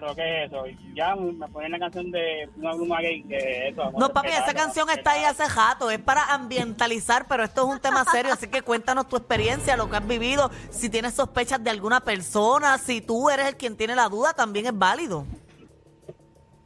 ¿Pero 0.00 0.14
qué 0.14 0.44
es 0.44 0.50
eso? 0.50 0.64
Ya 0.94 1.14
me 1.14 1.46
ponen 1.48 1.72
la 1.72 1.78
canción 1.78 2.10
de 2.10 2.48
una 2.56 2.72
bruma 2.72 3.02
gay 3.02 3.22
que 3.22 3.68
eso. 3.68 3.90
No, 3.98 4.08
papi, 4.08 4.28
esa 4.28 4.54
canción 4.54 4.88
está 4.88 5.10
ahí 5.12 5.24
hace 5.24 5.46
rato. 5.46 5.90
Es 5.90 5.98
para 5.98 6.24
ambientalizar, 6.32 7.26
pero 7.28 7.44
esto 7.44 7.62
es 7.62 7.74
un 7.74 7.80
tema 7.80 8.02
serio. 8.06 8.32
Así 8.32 8.48
que 8.48 8.62
cuéntanos 8.62 9.08
tu 9.08 9.16
experiencia, 9.16 9.76
lo 9.76 9.90
que 9.90 9.96
has 9.96 10.06
vivido. 10.06 10.50
Si 10.70 10.88
tienes 10.88 11.12
sospechas 11.14 11.62
de 11.62 11.68
alguna 11.68 12.00
persona, 12.00 12.78
si 12.78 13.02
tú 13.02 13.28
eres 13.28 13.46
el 13.46 13.56
quien 13.58 13.76
tiene 13.76 13.94
la 13.94 14.08
duda, 14.08 14.32
también 14.32 14.64
es 14.64 14.78
válido. 14.78 15.26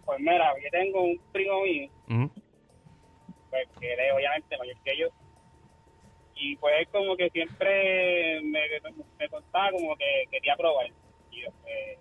Pues 0.04 0.20
mira, 0.20 0.52
yo 0.62 0.70
tengo 0.70 1.02
un 1.02 1.18
primo 1.32 1.62
mío, 1.62 1.90
Ujú. 2.08 2.30
pues 3.50 3.68
que 3.80 3.92
es 3.94 4.14
obviamente 4.14 4.56
mayor 4.58 4.76
que 4.84 4.96
yo. 4.96 5.06
Y 6.36 6.54
pues 6.56 6.72
él 6.78 6.88
como 6.92 7.16
que 7.16 7.30
siempre 7.30 8.40
me, 8.42 8.60
me 9.18 9.28
contaba 9.28 9.72
como 9.72 9.96
que 9.96 10.24
quería 10.30 10.54
probar. 10.56 10.86
Y 11.32 11.42
yo, 11.42 11.48
pues, 11.62 11.98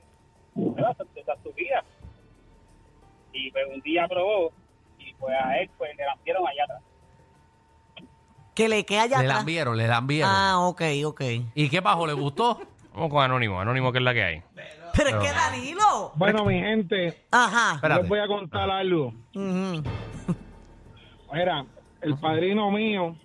"Pero 0.55 0.89
esa- 0.91 1.03
esa 1.15 1.33
es 1.33 1.43
tu 1.43 1.53
vida. 1.53 1.83
Y 3.33 3.51
pues 3.51 3.63
un 3.74 3.81
día 3.81 4.07
probó 4.07 4.51
y 5.00 5.13
pues 5.15 5.36
a 5.43 5.57
él 5.60 5.69
pues 5.77 5.95
le 5.98 6.05
lambieron 6.05 6.48
allá 6.48 6.63
atrás. 6.65 6.83
Que 8.53 8.69
le 8.69 8.86
quede 8.86 9.00
allá 9.00 9.17
Le 9.17 9.24
atrás. 9.25 9.38
lambieron, 9.38 9.77
le 9.77 9.88
lambieron. 9.88 10.29
Ah, 10.31 10.60
ok, 10.60 10.81
ok. 11.05 11.22
¿Y 11.55 11.69
qué 11.69 11.79
bajo? 11.79 12.05
¿Le 12.05 12.13
gustó? 12.13 12.60
Vamos 12.93 13.10
con 13.10 13.24
Anónimo. 13.24 13.60
Anónimo, 13.60 13.91
¿qué 13.91 13.98
es 13.98 14.03
la 14.03 14.13
que 14.13 14.24
hay? 14.24 14.41
Pero 14.95 15.10
es 15.10 15.15
que 15.15 15.31
Danilo. 15.33 16.12
Bueno, 16.15 16.45
mi 16.45 16.60
gente, 16.60 17.24
Ajá. 17.31 17.75
Espérate. 17.75 18.01
les 18.01 18.10
voy 18.10 18.19
a 18.19 18.27
contar 18.27 18.69
algo. 18.69 19.07
Ujú. 19.33 19.81
Mira, 21.33 21.65
el 22.01 22.15
padrino 22.19 22.69
mío, 22.69 23.15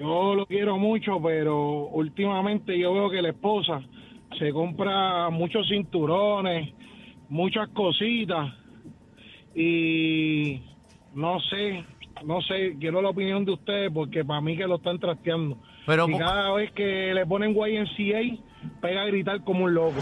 yo 0.00 0.34
lo 0.34 0.46
quiero 0.46 0.76
mucho, 0.78 1.20
pero 1.22 1.82
últimamente 1.86 2.76
yo 2.76 2.92
veo 2.94 3.08
que 3.10 3.22
la 3.22 3.28
esposa 3.28 3.80
se 4.38 4.52
compra 4.52 5.28
muchos 5.30 5.66
cinturones, 5.68 6.72
muchas 7.28 7.68
cositas, 7.70 8.52
y 9.54 10.62
no 11.14 11.40
sé, 11.40 11.84
no 12.24 12.40
sé, 12.42 12.76
quiero 12.78 13.02
la 13.02 13.10
opinión 13.10 13.44
de 13.44 13.52
ustedes, 13.52 13.90
porque 13.92 14.24
para 14.24 14.40
mí 14.40 14.56
que 14.56 14.66
lo 14.66 14.76
están 14.76 14.98
trasteando. 14.98 15.58
Pero, 15.86 16.08
y 16.08 16.18
cada 16.18 16.52
vez 16.52 16.70
que 16.72 17.12
le 17.14 17.26
ponen 17.26 17.54
YMCA, 17.54 18.42
pega 18.80 19.02
a 19.02 19.06
gritar 19.06 19.42
como 19.44 19.64
un 19.64 19.74
loco. 19.74 19.96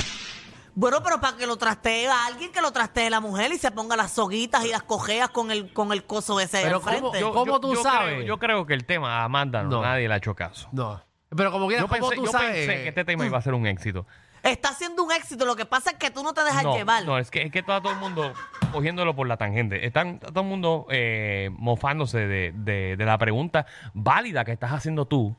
Bueno, 0.75 0.99
pero 1.03 1.19
para 1.21 1.39
que 1.39 1.47
lo 1.47 1.57
trastee 1.57 2.07
a 2.07 2.27
alguien 2.27 2.53
que 2.53 2.61
lo 2.61 2.71
trastee 2.71 3.09
la 3.09 3.21
mujer 3.21 3.51
y 3.53 3.57
se 3.57 3.71
ponga 3.71 3.97
las 3.97 4.13
soguitas 4.13 4.67
y 4.67 4.69
las 4.71 4.83
cojeas 4.83 5.31
con 5.31 5.51
el 5.51 5.73
con 5.73 5.91
el 5.91 6.05
coso 6.05 6.39
ese 6.39 6.59
de 6.59 6.65
Pero 6.65 6.81
frente. 6.81 7.03
¿cómo- 7.03 7.19
yo- 7.19 7.33
¿Cómo 7.33 7.61
tú 7.61 7.75
sabes? 7.77 8.27
yo 8.27 8.39
creo 8.39 8.67
que 8.67 8.75
el 8.75 8.85
tema 8.85 9.25
Amanda 9.25 9.63
no, 9.63 9.71
No. 9.71 9.83
nadie 9.83 10.07
le 10.07 10.13
ha 10.15 10.17
hecho 10.19 10.35
caso. 10.35 10.69
no. 10.73 11.01
Pero 11.35 11.51
como 11.51 11.67
quiera, 11.67 11.83
Yo 11.83 11.89
¿cómo 11.89 12.01
pensé, 12.09 12.17
tú 12.17 12.27
yo 12.27 12.31
sabes? 12.31 12.67
pensé 12.67 12.83
que 12.85 12.89
este 12.91 13.05
tema 13.05 13.27
iba 13.27 13.37
a 13.37 13.43
ser 13.43 13.53
un 13.55 13.67
éxito. 13.67 14.07
Está 14.47 14.73
siendo 14.73 15.03
un 15.05 15.13
éxito. 15.13 15.45
Lo 15.45 15.57
que 15.57 15.67
pasa 15.67 15.91
es 15.91 15.97
que 15.97 16.11
tú 16.11 16.23
no 16.23 16.33
te 16.35 16.43
dejas 16.45 16.63
no, 16.65 16.75
llevar. 16.77 17.05
no, 17.05 17.19
es 17.19 17.31
que, 17.31 17.43
es 17.43 17.53
que 17.53 17.59
está 17.61 17.81
todo 17.81 17.93
el 17.93 17.99
mundo 17.99 18.33
cogiéndolo 18.73 19.15
por 19.17 19.27
la 19.27 19.37
tangente. 19.37 19.85
Están 19.87 20.15
está 20.15 20.29
todo 20.29 20.43
el 20.43 20.49
mundo 20.51 20.87
eh, 20.91 21.51
mofándose 21.53 22.19
de, 22.19 22.53
de- 22.55 22.97
de 22.97 23.05
la 23.05 23.19
pregunta 23.19 23.67
válida 23.95 24.45
que 24.45 24.53
estás 24.53 24.73
haciendo 24.73 25.07
tú. 25.07 25.37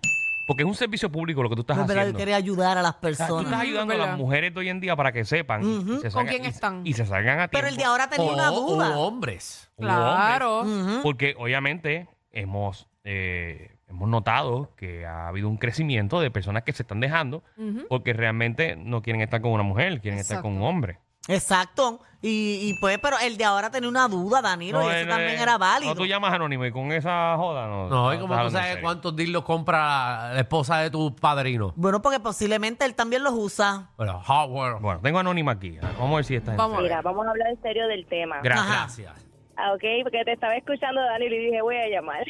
Porque 0.48 0.64
es 0.64 0.68
un 0.68 0.76
servicio 0.76 1.12
público 1.12 1.44
lo 1.44 1.50
que 1.50 1.56
tú 1.56 1.62
estás 1.62 1.76
No 1.76 1.84
es 1.84 1.88
verdad, 1.90 2.04
yo 2.04 2.06
haciendo. 2.06 2.20
quería 2.20 2.36
ayudar 2.38 2.78
a 2.78 2.82
las 2.82 2.92
O 2.92 2.94
sea, 2.94 3.00
tú 3.02 3.02
personas. 3.08 3.44
estás 3.46 3.60
ayudando 3.62 3.94
a 3.94 3.98
las 3.98 4.18
mujeres 4.18 4.54
de 4.54 4.60
hoy 4.62 4.70
en 4.70 4.80
día 4.80 4.96
para 4.96 5.12
que 5.12 5.26
sepan 5.26 5.62
y 5.64 6.00
se 6.00 6.10
¿Con 6.12 6.26
quién 6.26 6.46
están? 6.46 6.88
y 6.88 6.94
se 6.94 7.06
salgan 7.06 7.40
a 7.42 7.48
tiempo. 7.50 7.52
Pero 7.58 7.68
el 7.68 7.76
de 7.76 7.84
ahora 7.84 8.10
tenía 8.10 8.32
o, 8.32 8.34
una 8.34 8.48
duda. 8.50 8.98
o 8.98 9.02
hombres. 9.08 9.70
Claro. 9.78 10.66
Porque 11.04 11.36
obviamente 11.38 12.08
hemos, 12.32 12.88
eh, 13.04 13.76
hemos 13.89 14.10
notado 14.10 14.72
que 14.75 15.06
ha 15.06 15.27
habido 15.27 15.48
un 15.50 15.58
crecimiento 15.58 16.20
de 16.20 16.29
personas 16.32 16.63
que 16.63 16.74
se 16.74 16.84
están 16.84 17.00
dejando 17.00 17.44
porque 17.89 18.13
realmente 18.13 18.75
no 18.75 19.01
quieren 19.01 19.22
estar 19.22 19.41
con 19.41 19.51
una 19.51 19.63
mujer, 19.63 20.01
quieren 20.01 20.20
estar 20.20 20.41
con 20.41 20.51
un 20.51 20.58
Exacto. 20.58 20.70
hombre. 20.70 21.00
Exacto. 21.29 22.00
Y, 22.22 22.60
y 22.63 22.74
pues, 22.79 22.98
pero 23.00 23.17
el 23.22 23.38
de 23.38 23.44
ahora 23.44 23.70
tenía 23.70 23.89
una 23.89 24.08
duda, 24.08 24.41
Danilo, 24.41 24.82
y 24.82 24.96
eso 24.96 25.08
también 25.08 25.38
eh, 25.38 25.41
era 25.44 25.58
válido. 25.58 25.94
No, 25.94 26.00
tú 26.00 26.06
llamas 26.08 26.34
anónimo 26.34 26.65
y 26.65 26.72
con 26.72 26.91
esa 26.91 27.36
joda 27.38 27.67
no. 27.67 27.89
No, 27.89 28.13
y 28.13 28.17
como 28.17 28.34
estás 28.34 28.34
tú 28.34 28.34
hablando 28.34 28.48
en 28.48 28.51
sabes 28.53 28.67
serio. 28.70 28.84
cuántos 28.84 29.15
dildos 29.15 29.44
compra 29.44 30.34
la 30.34 30.39
esposa 30.39 30.79
de 30.79 30.89
tu 30.89 31.15
padrino. 31.15 31.74
Bueno, 31.75 32.01
porque 32.01 32.20
posiblemente 32.20 32.86
él 32.86 32.96
también 32.96 33.24
los 33.24 33.34
usa. 33.34 33.91
Bueno, 33.98 34.20
hardware. 34.22 34.79
Bueno, 34.82 35.00
tengo 35.01 35.20
anónima 35.20 35.51
aquí. 35.51 35.77
Vamos 36.00 36.13
a 36.13 36.15
ver 36.15 36.25
si. 36.25 36.39
Vamos 36.39 36.77
a 36.77 36.82
ver. 36.82 36.84
Mira, 36.84 37.01
vamos 37.03 37.27
a 37.27 37.29
hablar 37.29 37.50
en 37.50 37.62
serio 37.62 37.88
del 37.88 38.08
tema. 38.08 38.38
Gracias. 38.41 38.65
Ajá. 38.67 38.79
Gracias. 38.82 39.27
Ah, 39.58 39.74
ok, 39.74 39.84
porque 40.03 40.24
te 40.24 40.34
estaba 40.34 40.56
escuchando, 40.56 41.01
Daniel, 41.01 41.34
y 41.34 41.38
dije, 41.46 41.62
voy 41.62 41.75
a 41.75 41.88
llamar. 41.89 42.24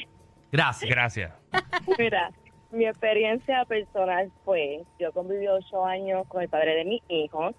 Gracias. 0.51 0.89
Gracias. 0.89 1.33
Mira, 1.97 2.31
mi 2.71 2.85
experiencia 2.85 3.65
personal 3.65 4.31
fue, 4.43 4.83
yo 4.99 5.11
conviví 5.11 5.47
ocho 5.47 5.85
años 5.85 6.27
con 6.27 6.41
el 6.41 6.49
padre 6.49 6.75
de 6.75 6.85
mis 6.85 7.01
hijos, 7.09 7.55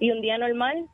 y 0.00 0.10
un 0.10 0.20
día 0.20 0.38
normal, 0.38 0.88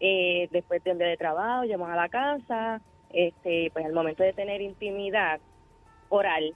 eh, 0.00 0.48
después 0.50 0.82
de 0.84 0.92
un 0.92 0.98
día 0.98 1.08
de 1.08 1.16
trabajo, 1.16 1.64
llamamos 1.64 1.94
a 1.94 1.96
la 1.96 2.08
casa, 2.08 2.80
este, 3.12 3.70
pues 3.72 3.84
al 3.84 3.92
momento 3.92 4.22
de 4.22 4.32
tener 4.32 4.60
intimidad 4.60 5.40
oral, 6.08 6.54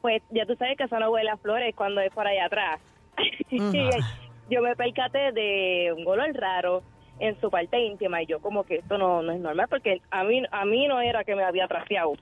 pues 0.00 0.22
ya 0.30 0.44
tú 0.46 0.54
sabes 0.56 0.76
que 0.76 0.84
eso 0.84 0.98
no 0.98 1.10
huele 1.10 1.30
a 1.30 1.36
flores 1.36 1.74
cuando 1.74 2.00
es 2.00 2.12
por 2.12 2.26
allá 2.26 2.46
atrás. 2.46 2.80
yo 4.50 4.62
me 4.62 4.76
percaté 4.76 5.32
de 5.32 5.94
un 5.96 6.06
olor 6.06 6.32
raro 6.34 6.82
en 7.20 7.40
su 7.40 7.50
parte 7.50 7.78
íntima 7.78 8.22
y 8.22 8.26
yo 8.26 8.40
como 8.40 8.64
que 8.64 8.76
esto 8.76 8.98
no, 8.98 9.22
no 9.22 9.32
es 9.32 9.40
normal 9.40 9.68
porque 9.68 10.00
a 10.10 10.24
mí 10.24 10.42
a 10.50 10.64
mí 10.64 10.88
no 10.88 11.00
era 11.00 11.24
que 11.24 11.34
me 11.36 11.44
había 11.44 11.68
traseado. 11.68 12.14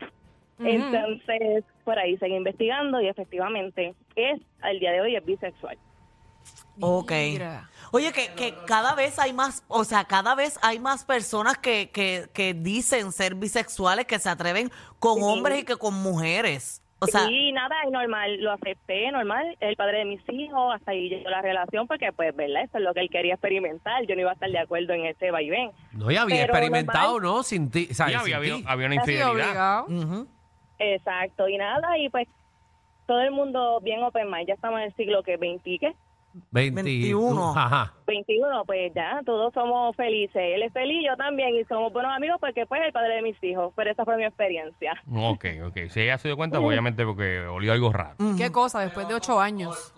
Entonces, 0.65 1.65
por 1.85 1.99
ahí 1.99 2.17
seguí 2.19 2.35
investigando 2.35 3.01
y 3.01 3.09
efectivamente 3.09 3.95
es, 4.15 4.41
al 4.61 4.79
día 4.79 4.93
de 4.93 5.01
hoy, 5.01 5.17
es 5.17 5.25
bisexual. 5.25 5.77
Ok. 6.81 7.11
Mira. 7.11 7.69
Oye, 7.91 8.13
que, 8.13 8.33
que 8.35 8.55
cada 8.67 8.95
vez 8.95 9.19
hay 9.19 9.33
más, 9.33 9.65
o 9.69 9.85
sea, 9.85 10.05
cada 10.05 10.35
vez 10.35 10.59
hay 10.63 10.79
más 10.79 11.05
personas 11.05 11.59
que, 11.59 11.91
que, 11.91 12.29
que 12.33 12.55
dicen 12.55 13.13
ser 13.13 13.35
bisexuales, 13.35 14.07
que 14.07 14.19
se 14.19 14.29
atreven 14.29 14.71
con 14.99 15.17
Sí. 15.17 15.21
hombres 15.25 15.59
y 15.61 15.65
que 15.65 15.77
con 15.77 15.95
mujeres. 15.95 16.83
O 17.03 17.07
sea, 17.07 17.29
y 17.31 17.53
nada, 17.53 17.75
es 17.85 17.91
normal, 17.91 18.41
lo 18.41 18.53
acepté, 18.53 19.11
normal, 19.11 19.47
es 19.61 19.69
el 19.71 19.77
padre 19.77 19.99
de 19.99 20.05
mis 20.05 20.21
hijos, 20.31 20.75
hasta 20.75 20.93
ahí 20.93 21.09
llegó 21.09 21.29
la 21.31 21.43
relación 21.43 21.87
porque, 21.87 22.13
pues, 22.13 22.35
¿verdad? 22.35 22.63
Eso 22.65 22.79
es 22.79 22.85
lo 22.85 22.95
que 22.95 23.01
él 23.01 23.11
quería 23.11 23.35
experimentar, 23.35 24.07
yo 24.07 24.15
no 24.15 24.21
iba 24.23 24.31
a 24.31 24.35
estar 24.35 24.51
de 24.51 24.59
acuerdo 24.59 24.93
en 24.95 25.07
ese 25.07 25.31
vaivén. 25.31 25.71
No, 25.93 26.11
ya 26.11 26.23
había 26.23 26.37
Pero 26.37 26.53
experimentado, 26.53 27.13
normal. 27.15 27.33
¿no? 27.39 27.43
Sin 27.43 27.71
ti. 27.71 27.89
o 27.91 27.95
sea, 27.95 28.07
Sí, 28.07 28.13
sin 28.13 28.35
había, 28.35 28.57
ti. 28.57 28.65
había 28.67 28.87
una 28.87 28.95
infidelidad. 28.95 29.31
obligado. 29.31 29.87
ujú. 29.89 30.29
Exacto, 30.79 31.49
y 31.49 31.59
nada, 31.59 31.99
y 31.99 32.09
pues 32.09 32.27
todo 33.07 33.21
el 33.21 33.31
mundo 33.31 33.81
bien 33.83 34.03
open 34.03 34.31
mind, 34.31 34.49
ya 34.49 34.55
estamos 34.55 34.79
en 34.81 34.87
el 34.87 34.95
siglo 34.95 35.23
que 35.23 35.37
20, 35.37 35.79
¿qué? 35.79 35.93
21. 36.51 37.55
Ajá. 37.57 37.95
21, 38.07 38.65
pues 38.65 38.93
ya, 38.95 39.21
todos 39.25 39.53
somos 39.55 39.95
felices. 39.97 40.37
Él 40.37 40.63
es 40.63 40.73
feliz, 40.73 41.03
yo 41.07 41.17
también, 41.17 41.55
y 41.57 41.65
somos 41.65 41.93
buenos 41.93 42.13
amigos 42.15 42.37
porque 42.41 42.67
pues 42.67 42.81
es 42.81 42.89
el 42.89 42.93
padre 42.93 43.17
de 43.17 43.23
mis 43.23 43.43
hijos, 43.43 43.73
pero 43.75 43.91
esa 43.91 44.05
fue 44.05 44.17
mi 44.17 44.25
experiencia. 44.25 44.95
Ok, 45.11 45.45
ok. 45.67 45.77
Si 45.91 46.01
ella 46.01 46.19
se 46.19 46.29
dio 46.29 46.37
cuenta, 46.37 46.59
pues, 46.59 46.69
obviamente 46.69 47.05
porque 47.05 47.41
olió 47.41 47.73
algo 47.73 47.93
raro. 47.93 48.17
¿Qué 48.37 48.51
cosa? 48.51 48.81
Después 48.81 49.09
de 49.09 49.15
ocho 49.15 49.41
años. 49.41 49.95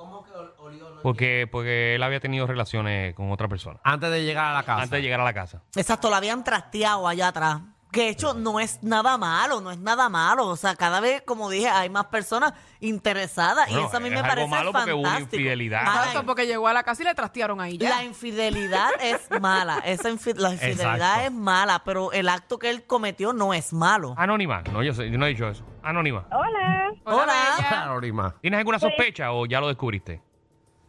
Porque, 1.03 1.49
porque 1.51 1.97
él 1.97 2.03
había 2.03 2.21
tenido 2.21 2.47
relaciones 2.47 3.15
con 3.15 3.31
otra 3.31 3.49
persona. 3.49 3.79
Antes 3.83 4.11
de 4.11 4.25
llegar 4.25 4.47
a 4.47 4.55
la 4.55 4.63
casa. 4.63 4.83
Antes 4.83 4.91
de 4.99 5.03
llegar 5.03 5.21
a 5.21 5.25
la 5.25 5.35
casa. 5.35 5.63
exacto, 5.77 6.09
lo 6.09 6.17
habían 6.17 6.45
trasteado 6.45 7.07
allá 7.07 7.29
atrás. 7.29 7.61
Que 7.95 8.03
de 8.03 8.09
hecho 8.09 8.35
no 8.35 8.59
es 8.61 8.83
nada 8.83 9.17
malo, 9.17 9.61
no 9.61 9.71
es 9.71 9.79
nada 9.79 10.09
malo. 10.09 10.49
O 10.49 10.57
sea, 10.57 10.75
cada 10.75 11.01
vez, 11.01 11.23
como 11.23 11.49
dije, 11.49 11.69
hay 11.69 11.89
más 11.89 12.07
personas 12.07 12.53
interesadas. 12.81 13.69
y 13.71 13.73
Bueno, 13.73 13.89
eso 13.89 13.97
a 13.97 14.01
mí 14.01 14.07
es 14.09 14.13
me 14.13 14.19
algo 14.19 14.29
parece 14.29 14.49
malo 14.51 14.73
porque 14.73 14.93
hubo 14.93 15.01
una 15.01 15.11
fantástico. 15.11 15.37
infidelidad. 15.41 15.81
Exacto, 15.83 16.27
porque 16.27 16.47
llegó 16.47 16.69
a 16.69 16.73
la 16.73 16.83
casa 16.83 17.03
y 17.03 17.07
le 17.07 17.15
trastearon 17.15 17.61
ahí 17.61 17.79
ya. 17.79 17.91
La 17.91 18.05
infidelidad 18.05 18.91
es 19.01 19.29
mala, 19.41 19.79
esa 19.85 20.11
infi- 20.11 20.35
la 20.37 20.53
infidelidad 20.53 20.95
Exacto. 20.97 21.25
es 21.27 21.33
mala, 21.33 21.83
pero 21.85 22.13
el 22.13 22.29
acto 22.29 22.59
que 22.59 22.69
él 22.71 22.85
cometió 22.85 23.33
no 23.33 23.55
es 23.55 23.73
malo. 23.73 24.15
Anónima. 24.17 24.63
No, 24.73 24.83
yo, 24.83 24.93
sé, 24.93 25.11
yo 25.11 25.17
no 25.17 25.27
he 25.27 25.31
dicho 25.31 25.49
eso. 25.49 25.65
Anónima. 25.83 26.27
Hola, 26.33 26.91
Hola, 27.05 27.33
bella. 27.59 27.83
Anónima. 27.85 28.35
¿Tienes 28.41 28.59
alguna 28.59 28.79
Pues- 28.79 28.93
sospecha 28.93 29.33
o 29.33 29.47
ya 29.47 29.61
lo 29.61 29.69
descubriste? 29.69 30.21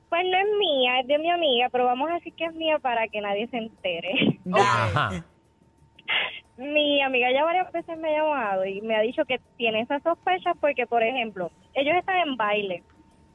pues 0.09 0.21
no 0.31 0.38
es 0.38 0.45
mía, 0.57 1.00
es 1.01 1.07
de 1.07 1.17
mi 1.19 1.29
amiga, 1.29 1.67
pero 1.74 1.85
vamos 1.85 2.09
a 2.09 2.13
decir 2.13 2.33
que 2.38 2.45
es 2.45 2.53
mía 2.53 2.79
para 2.79 3.05
que 3.09 3.19
nadie 3.19 3.47
se 3.50 3.57
entere. 3.57 4.39
Ajá. 4.53 5.12
Mi 6.57 7.01
amiga 7.01 7.31
ya 7.31 7.43
varias 7.43 7.71
veces 7.71 7.97
me 7.97 8.09
ha 8.09 8.24
llamado 8.24 8.65
y 8.65 8.81
me 8.81 8.95
ha 8.95 9.01
dicho 9.01 9.25
que 9.25 9.41
tiene 9.57 9.81
esas 9.81 10.01
sospechas 10.03 10.55
porque, 10.59 10.88
por 10.88 11.03
ejemplo, 11.03 11.51
ellos 11.74 11.95
están 11.95 12.19
en 12.19 12.38
baile 12.38 12.83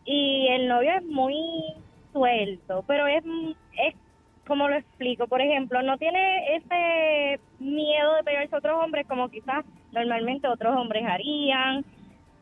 y 0.04 0.48
el 0.48 0.68
novio 0.68 0.90
es 0.96 1.04
muy 1.04 1.74
suelto, 2.12 2.82
pero 2.86 3.06
es, 3.06 3.22
es 3.76 3.94
como 4.46 4.68
lo 4.68 4.76
explico, 4.76 5.28
por 5.28 5.40
ejemplo, 5.40 5.82
no 5.82 5.98
tiene 5.98 6.56
ese 6.56 7.40
miedo 7.58 8.16
de 8.16 8.24
pegarse 8.24 8.54
a 8.54 8.58
otros 8.58 8.82
hombres 8.82 9.06
como 9.06 9.28
quizás 9.28 9.64
normalmente 9.92 10.48
otros 10.48 10.74
hombres 10.76 11.04
harían. 11.06 11.84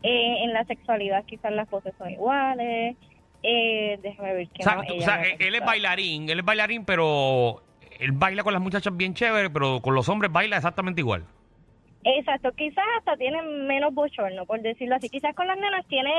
Eh, 0.03 0.45
en 0.45 0.53
la 0.53 0.65
sexualidad 0.65 1.25
quizás 1.25 1.53
las 1.53 1.69
cosas 1.69 1.93
son 1.99 2.11
iguales. 2.11 2.97
Eh, 3.43 3.99
déjame 4.03 4.33
ver 4.33 4.49
qué 4.49 4.63
O 4.63 4.65
sea, 4.65 4.77
más 4.77 4.91
o 4.91 5.01
sea, 5.01 5.23
él 5.39 5.55
es 5.55 5.65
bailarín, 5.65 6.29
él 6.31 6.39
es 6.39 6.45
bailarín, 6.45 6.85
pero 6.85 7.63
él 7.99 8.13
baila 8.13 8.43
con 8.43 8.53
las 8.53 8.63
muchachas 8.63 8.97
bien 8.97 9.15
chévere, 9.15 9.51
pero 9.51 9.81
con 9.81 9.95
los 9.95 10.09
hombres 10.09 10.33
baila 10.33 10.57
exactamente 10.57 11.01
igual. 11.01 11.25
Exacto, 12.05 12.53
quizás 12.53 12.85
hasta 12.99 13.17
tiene 13.17 13.43
menos 13.43 13.93
bochorno, 13.93 14.47
por 14.47 14.61
decirlo 14.63 14.97
así. 14.97 15.09
Quizás 15.09 15.35
con 15.35 15.47
las 15.47 15.59
nenas 15.59 15.85
tiene 15.87 16.11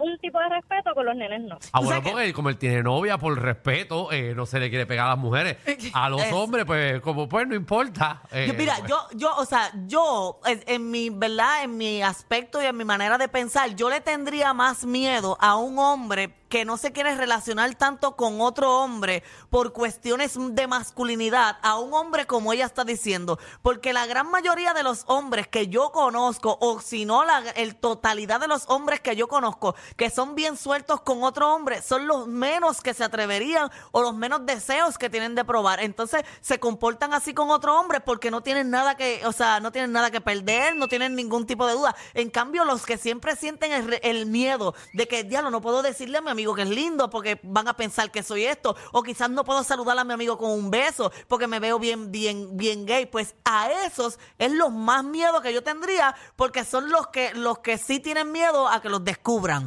un 0.00 0.18
tipo 0.18 0.38
de 0.38 0.48
respeto, 0.48 0.94
con 0.94 1.06
los 1.06 1.16
nenes 1.16 1.40
no. 1.42 1.58
Ah, 1.72 1.80
bueno, 1.80 2.02
que- 2.02 2.10
porque 2.10 2.24
él, 2.26 2.32
como 2.34 2.48
él 2.50 2.58
tiene 2.58 2.82
novia, 2.82 3.18
por 3.18 3.40
respeto, 3.40 4.12
eh, 4.12 4.34
no 4.34 4.46
se 4.46 4.60
le 4.60 4.68
quiere 4.70 4.86
pegar 4.86 5.06
a 5.06 5.10
las 5.10 5.18
mujeres. 5.18 5.56
A 5.94 6.08
los 6.08 6.22
Es- 6.22 6.32
hombres, 6.32 6.64
pues, 6.66 7.00
como 7.00 7.28
pues, 7.28 7.46
no 7.48 7.54
importa. 7.54 8.22
eh, 8.30 8.46
Yo- 8.48 8.54
mira, 8.54 8.76
pues. 8.78 8.88
yo, 8.90 8.98
yo, 9.14 9.34
o 9.36 9.44
sea, 9.44 9.70
yo, 9.86 10.40
en, 10.46 10.62
en 10.66 10.90
mi, 10.90 11.10
¿verdad? 11.10 11.64
En 11.64 11.76
mi 11.76 12.02
aspecto 12.02 12.62
y 12.62 12.66
en 12.66 12.76
mi 12.76 12.84
manera 12.84 13.16
de 13.18 13.28
pensar, 13.28 13.74
yo 13.74 13.88
le 13.90 14.00
tendría 14.00 14.52
más 14.54 14.84
miedo 14.84 15.36
a 15.40 15.56
un 15.56 15.78
hombre 15.78 16.34
que 16.50 16.64
no 16.64 16.76
se 16.76 16.90
quiere 16.90 17.14
relacionar 17.14 17.72
tanto 17.76 18.16
con 18.16 18.40
otro 18.40 18.80
hombre 18.82 19.22
por 19.50 19.72
cuestiones 19.72 20.36
de 20.36 20.66
masculinidad, 20.66 21.58
a 21.62 21.78
un 21.78 21.94
hombre 21.94 22.26
como 22.26 22.52
ella 22.52 22.66
está 22.66 22.82
diciendo. 22.84 23.38
Porque 23.62 23.92
la 23.92 24.04
gran 24.06 24.28
mayoría 24.32 24.74
de 24.74 24.82
los 24.82 25.04
hombres 25.06 25.46
que 25.46 25.68
yo 25.68 25.92
conozco, 25.92 26.58
o 26.60 26.80
si 26.80 27.04
no, 27.04 27.24
la 27.24 27.38
el 27.54 27.76
totalidad 27.76 28.40
de 28.40 28.48
los 28.48 28.68
hombres 28.68 29.00
que 29.00 29.14
yo 29.14 29.28
conozco, 29.28 29.69
que 29.96 30.10
son 30.10 30.34
bien 30.34 30.56
sueltos 30.56 31.00
con 31.00 31.22
otro 31.22 31.54
hombre, 31.54 31.82
son 31.82 32.06
los 32.06 32.26
menos 32.26 32.80
que 32.80 32.94
se 32.94 33.04
atreverían 33.04 33.70
o 33.92 34.02
los 34.02 34.14
menos 34.14 34.46
deseos 34.46 34.98
que 34.98 35.10
tienen 35.10 35.34
de 35.34 35.44
probar. 35.44 35.80
Entonces 35.80 36.22
se 36.40 36.58
comportan 36.58 37.14
así 37.14 37.34
con 37.34 37.50
otro 37.50 37.78
hombre 37.78 38.00
porque 38.00 38.30
no 38.30 38.42
tienen 38.42 38.70
nada 38.70 38.96
que, 38.96 39.22
o 39.26 39.32
sea, 39.32 39.60
no 39.60 39.72
tienen 39.72 39.92
nada 39.92 40.10
que 40.10 40.20
perder, 40.20 40.76
no 40.76 40.88
tienen 40.88 41.14
ningún 41.14 41.46
tipo 41.46 41.66
de 41.66 41.74
duda. 41.74 41.94
En 42.14 42.30
cambio, 42.30 42.64
los 42.64 42.86
que 42.86 42.98
siempre 42.98 43.36
sienten 43.36 44.00
el, 44.02 44.26
miedo 44.26 44.74
de 44.92 45.08
que, 45.08 45.24
diablo, 45.24 45.50
no 45.50 45.60
puedo 45.60 45.82
decirle 45.82 46.18
a 46.18 46.20
mi 46.20 46.30
amigo 46.30 46.54
que 46.54 46.62
es 46.62 46.68
lindo 46.68 47.10
porque 47.10 47.40
van 47.42 47.68
a 47.68 47.76
pensar 47.76 48.10
que 48.10 48.22
soy 48.22 48.44
esto, 48.44 48.76
o 48.92 49.02
quizás 49.02 49.30
no 49.30 49.44
puedo 49.44 49.64
saludar 49.64 49.98
a 49.98 50.04
mi 50.04 50.12
amigo 50.12 50.38
con 50.38 50.50
un 50.50 50.70
beso 50.70 51.10
porque 51.28 51.46
me 51.46 51.60
veo 51.60 51.78
bien, 51.78 52.10
bien, 52.12 52.56
bien 52.56 52.86
gay. 52.86 53.06
Pues 53.06 53.34
a 53.44 53.70
esos 53.86 54.18
es 54.38 54.52
los 54.52 54.72
más 54.72 55.04
miedo 55.04 55.40
que 55.40 55.52
yo 55.52 55.62
tendría 55.62 56.14
porque 56.36 56.64
son 56.64 56.90
los 56.90 57.08
que, 57.08 57.34
los 57.34 57.58
que 57.58 57.78
sí 57.78 58.00
tienen 58.00 58.32
miedo 58.32 58.68
a 58.68 58.80
que 58.80 58.88
los 58.88 59.04
descubran. 59.04 59.59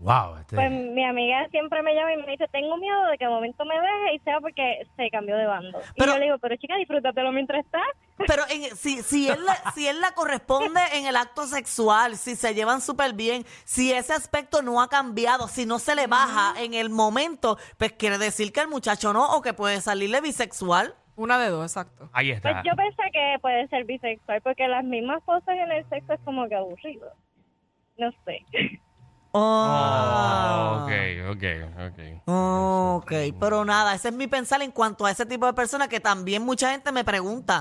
Wow, 0.00 0.36
este- 0.40 0.56
Pues 0.56 0.70
mi 0.70 1.04
amiga 1.04 1.46
siempre 1.50 1.82
me 1.82 1.94
llama 1.94 2.14
y 2.14 2.16
me 2.16 2.26
dice, 2.32 2.48
tengo 2.50 2.76
miedo 2.78 3.06
de 3.08 3.18
que 3.18 3.26
de 3.26 3.30
momento 3.30 3.66
me 3.66 3.74
deje 3.74 4.14
y 4.14 4.18
sea 4.20 4.40
porque 4.40 4.86
se 4.96 5.10
cambió 5.10 5.36
de 5.36 5.44
bando. 5.44 5.78
Pero- 5.94 6.12
y 6.12 6.14
yo 6.14 6.18
le 6.18 6.24
digo, 6.24 6.38
pero 6.38 6.56
chica, 6.56 6.76
disfrútatelo 6.76 7.30
mientras 7.32 7.64
estás. 7.66 7.82
Pero 8.26 8.42
en- 8.50 8.74
si, 8.76 9.02
si, 9.02 9.28
él, 9.28 9.44
la- 9.44 9.72
si 9.74 9.86
él 9.88 10.00
la 10.00 10.12
corresponde 10.12 10.80
en 10.94 11.06
el 11.06 11.16
acto 11.16 11.46
sexual, 11.46 12.16
si 12.16 12.34
se 12.36 12.54
llevan 12.54 12.80
súper 12.80 13.12
bien, 13.14 13.44
si 13.64 13.92
ese 13.92 14.12
aspecto 14.14 14.62
no 14.62 14.80
ha 14.82 14.88
cambiado, 14.88 15.48
si 15.48 15.64
no 15.66 15.78
se 15.78 15.94
le 15.94 16.06
baja 16.06 16.54
en 16.62 16.72
el 16.74 16.88
momento, 16.90 17.58
pues 17.78 17.92
quiere 17.92 18.16
decir 18.18 18.52
que 18.52 18.60
el 18.60 18.68
muchacho 18.68 19.12
no, 19.12 19.36
o 19.36 19.42
que 19.42 19.52
puede 19.54 19.80
salirle 19.82 20.20
bisexual. 20.22 20.94
Una 21.16 21.38
de 21.38 21.48
dos, 21.50 21.64
exacto. 21.70 22.08
Ahí 22.14 22.28
Pues 22.28 22.36
está. 22.36 22.62
yo 22.62 22.74
pensé 22.74 23.02
que 23.12 23.36
puede 23.42 23.68
ser 23.68 23.84
bisexual 23.84 24.40
porque 24.40 24.66
las 24.68 24.82
mismas 24.84 25.22
cosas 25.24 25.48
en 25.58 25.70
el 25.72 25.86
sexo 25.90 26.14
es 26.14 26.20
como 26.24 26.48
que 26.48 26.54
aburrido. 26.54 27.10
No 27.98 28.10
sé. 28.24 28.44
Oh, 29.32 30.80
Oh, 30.82 30.82
ok, 30.84 30.92
ok, 31.30 31.44
ok. 31.86 32.22
Ok, 32.26 33.12
pero 33.38 33.64
nada, 33.64 33.94
ese 33.94 34.08
es 34.08 34.14
mi 34.14 34.26
pensar 34.26 34.62
en 34.62 34.72
cuanto 34.72 35.06
a 35.06 35.10
ese 35.10 35.26
tipo 35.26 35.46
de 35.46 35.52
personas 35.52 35.88
que 35.88 36.00
también 36.00 36.44
mucha 36.44 36.70
gente 36.72 36.92
me 36.92 37.04
pregunta. 37.04 37.60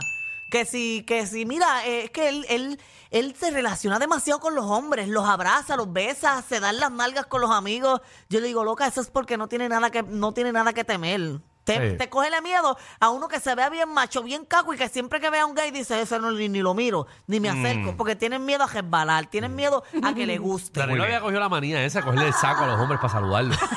Que 0.49 0.65
si, 0.65 1.03
que 1.03 1.27
si, 1.27 1.45
mira, 1.45 1.85
eh, 1.85 2.05
es 2.05 2.09
que 2.09 2.27
él, 2.27 2.43
él, 2.49 2.79
él 3.11 3.35
se 3.39 3.51
relaciona 3.51 3.99
demasiado 3.99 4.39
con 4.39 4.55
los 4.55 4.65
hombres, 4.65 5.07
los 5.07 5.25
abraza, 5.29 5.75
los 5.75 5.93
besa, 5.93 6.41
se 6.41 6.59
dan 6.59 6.79
las 6.79 6.91
nalgas 6.91 7.27
con 7.27 7.41
los 7.41 7.51
amigos. 7.51 8.01
Yo 8.29 8.39
le 8.39 8.47
digo, 8.47 8.63
loca, 8.63 8.87
eso 8.87 9.01
es 9.01 9.11
porque 9.11 9.37
no 9.37 9.47
tiene 9.47 9.69
nada 9.69 9.91
que, 9.91 10.01
no 10.01 10.33
tiene 10.33 10.51
nada 10.51 10.73
que 10.73 10.83
temer. 10.83 11.39
Te, 11.69 11.91
Sí. 11.91 11.97
te 11.97 12.09
cógele 12.09 12.41
miedo 12.41 12.75
a 12.99 13.09
uno 13.09 13.27
que 13.27 13.39
se 13.39 13.53
vea 13.53 13.69
bien 13.69 13.93
macho, 13.93 14.23
bien 14.23 14.43
caco 14.45 14.73
y 14.73 14.77
que 14.77 14.89
siempre 14.89 15.19
que 15.19 15.29
vea 15.29 15.43
a 15.43 15.45
un 15.45 15.53
gay 15.53 15.69
dice, 15.69 16.01
eso 16.01 16.17
no, 16.19 16.31
ni, 16.31 16.49
ni 16.49 16.61
lo 16.61 16.73
miro, 16.73 17.05
ni 17.27 17.39
me 17.39 17.49
acerco, 17.49 17.95
porque 17.95 18.15
tienen 18.15 18.43
miedo 18.43 18.63
a 18.63 18.67
resbalar, 18.67 19.27
tienen 19.27 19.55
miedo 19.55 19.83
a 20.03 20.13
que 20.15 20.25
le 20.27 20.37
guste. 20.39 20.79
Danilo 20.79 21.03
había 21.03 21.19
cogido 21.21 21.39
la 21.39 21.49
manía 21.49 21.83
esa 21.83 21.99
de 21.99 22.05
cogerle 22.05 22.27
el 22.27 22.33
saco 22.33 22.63
a 22.63 22.67
los 22.67 22.79
hombres 22.79 22.99
para 22.99 23.13
saludarlos. 23.13 23.57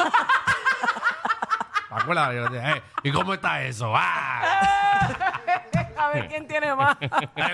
¿Te 1.89 1.95
acuerdas? 1.95 2.35
Yo 2.35 2.49
le 2.49 2.59
dije, 2.59 2.71
"Eh, 2.79 2.83
¿Y 3.03 3.13
cómo 3.13 3.35
está 3.35 3.63
eso? 3.63 3.93
¡Ah! 3.95 5.09
Ver 6.15 6.29
quién 6.29 6.47
tiene 6.47 6.75
más. 6.77 6.97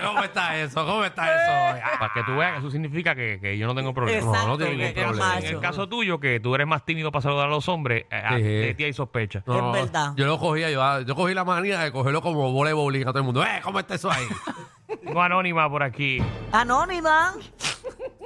¿Cómo 0.05 0.23
está 0.23 0.57
eso? 0.57 0.85
¿Cómo 0.85 1.03
está 1.05 1.23
eso? 1.33 1.81
Ah. 1.85 1.99
Para 1.99 2.13
que 2.13 2.23
tú 2.23 2.35
veas 2.37 2.53
que 2.53 2.59
eso 2.59 2.71
significa 2.71 3.15
que, 3.15 3.39
que 3.39 3.57
yo 3.57 3.67
no 3.67 3.75
tengo 3.75 3.93
problema. 3.93 4.17
Exacto, 4.19 4.47
no 4.47 4.57
tiene 4.57 4.71
que- 4.71 4.77
ningún 4.77 4.93
que 4.93 5.01
problema. 5.03 5.37
En 5.39 5.45
el 5.45 5.59
caso 5.59 5.87
tuyo, 5.89 6.19
que 6.19 6.39
tú 6.39 6.55
eres 6.55 6.67
más 6.67 6.83
tímido 6.85 7.11
para 7.11 7.21
saludar 7.23 7.47
a 7.47 7.49
los 7.49 7.67
hombres, 7.69 8.05
eh, 8.11 8.15
a- 8.15 8.35
Sí. 8.37 8.43
de 8.43 8.73
ti 8.75 8.83
hay 8.85 8.93
sospecha. 8.93 9.43
No, 9.45 9.75
Es 9.75 9.83
verdad. 9.85 10.13
Yo 10.15 10.25
lo 10.25 10.37
cogía, 10.39 10.69
yo, 10.69 11.01
yo 11.01 11.15
cogí 11.15 11.33
la 11.33 11.43
manía 11.45 11.79
de 11.79 11.91
cogerlo 11.91 12.21
como 12.21 12.51
bola 12.51 12.69
de 12.69 12.73
bowling 12.73 13.01
a 13.03 13.05
todo 13.11 13.19
el 13.19 13.23
mundo. 13.25 13.43
¡Eh! 13.43 13.59
¿Cómo 13.63 13.79
está 13.79 13.95
eso 13.95 14.09
ahí? 14.11 14.25
Tengo 15.03 15.21
anónima 15.21 15.69
por 15.69 15.83
aquí. 15.83 16.19
Anónima. 16.51 17.33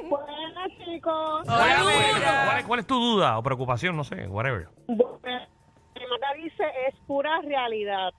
Buenas, 0.09 0.69
chicos. 0.85 1.41
¿Cuál 1.45 2.59
es, 2.59 2.65
cuál 2.65 2.79
es 2.79 2.87
tu 2.87 2.95
duda 2.99 3.37
o 3.37 3.43
preocupación? 3.43 3.95
No 3.97 4.03
sé, 4.03 4.27
whatever. 4.27 4.67
Bueno, 4.87 5.09
lo 5.19 5.19
que 5.21 6.41
dice 6.43 6.63
es 6.87 6.95
pura 7.07 7.41
realidad. 7.41 8.11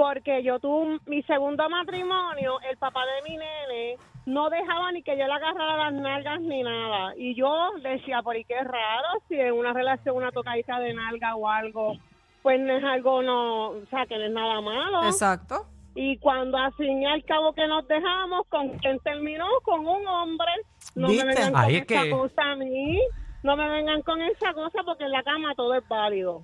Porque 0.00 0.42
yo 0.42 0.58
tuve 0.60 0.80
un- 0.92 1.00
mi 1.06 1.22
segundo 1.24 1.68
matrimonio, 1.68 2.58
el 2.70 2.78
papá 2.78 3.00
de 3.04 3.30
mi 3.30 3.36
nene 3.36 3.96
no 4.24 4.48
dejaba 4.48 4.90
ni 4.92 5.02
que 5.02 5.10
yo 5.18 5.26
le 5.26 5.32
agarrara 5.34 5.76
las 5.76 5.92
nalgas 5.92 6.40
ni 6.40 6.62
nada. 6.62 7.12
Y 7.18 7.34
yo 7.34 7.52
decía, 7.82 8.22
por 8.22 8.34
ahí 8.34 8.44
qué 8.44 8.58
raro, 8.64 9.08
si 9.28 9.34
en 9.38 9.52
una 9.52 9.74
relación 9.74 10.16
una 10.16 10.32
tocadita 10.32 10.78
de 10.78 10.94
nalga 10.94 11.36
o 11.36 11.46
algo, 11.48 11.96
pues 12.42 12.58
no 12.60 12.72
es 12.78 12.82
algo, 12.82 13.20
no, 13.22 13.68
o 13.72 13.86
sea, 13.90 14.06
que 14.06 14.16
no 14.16 14.24
es 14.24 14.30
nada 14.32 14.62
malo. 14.62 15.04
Exacto. 15.04 15.66
Y 15.94 16.16
cuando 16.16 16.56
al 16.56 16.72
fin 16.74 17.02
y 17.02 17.06
al 17.06 17.22
cabo 17.24 17.52
que 17.52 17.66
nos 17.66 17.86
dejamos, 17.86 18.46
¿con 18.48 18.70
quién 18.78 18.98
terminó? 19.00 19.46
Con 19.64 19.80
un 19.86 20.06
hombre. 20.08 20.50
No 20.94 21.08
¿Viste? 21.08 21.26
me 21.26 21.34
vengan 21.34 21.56
Ahí 21.56 21.74
con 21.82 21.82
es 21.82 21.90
esa 21.90 22.02
que- 22.04 22.10
cosa 22.10 22.42
a 22.52 22.56
mí. 22.56 23.00
No 23.42 23.54
me 23.56 23.68
vengan 23.68 24.00
con 24.00 24.22
esa 24.22 24.54
cosa 24.54 24.82
porque 24.84 25.04
en 25.04 25.10
la 25.12 25.22
cama 25.22 25.54
todo 25.54 25.74
es 25.74 25.86
válido. 25.88 26.42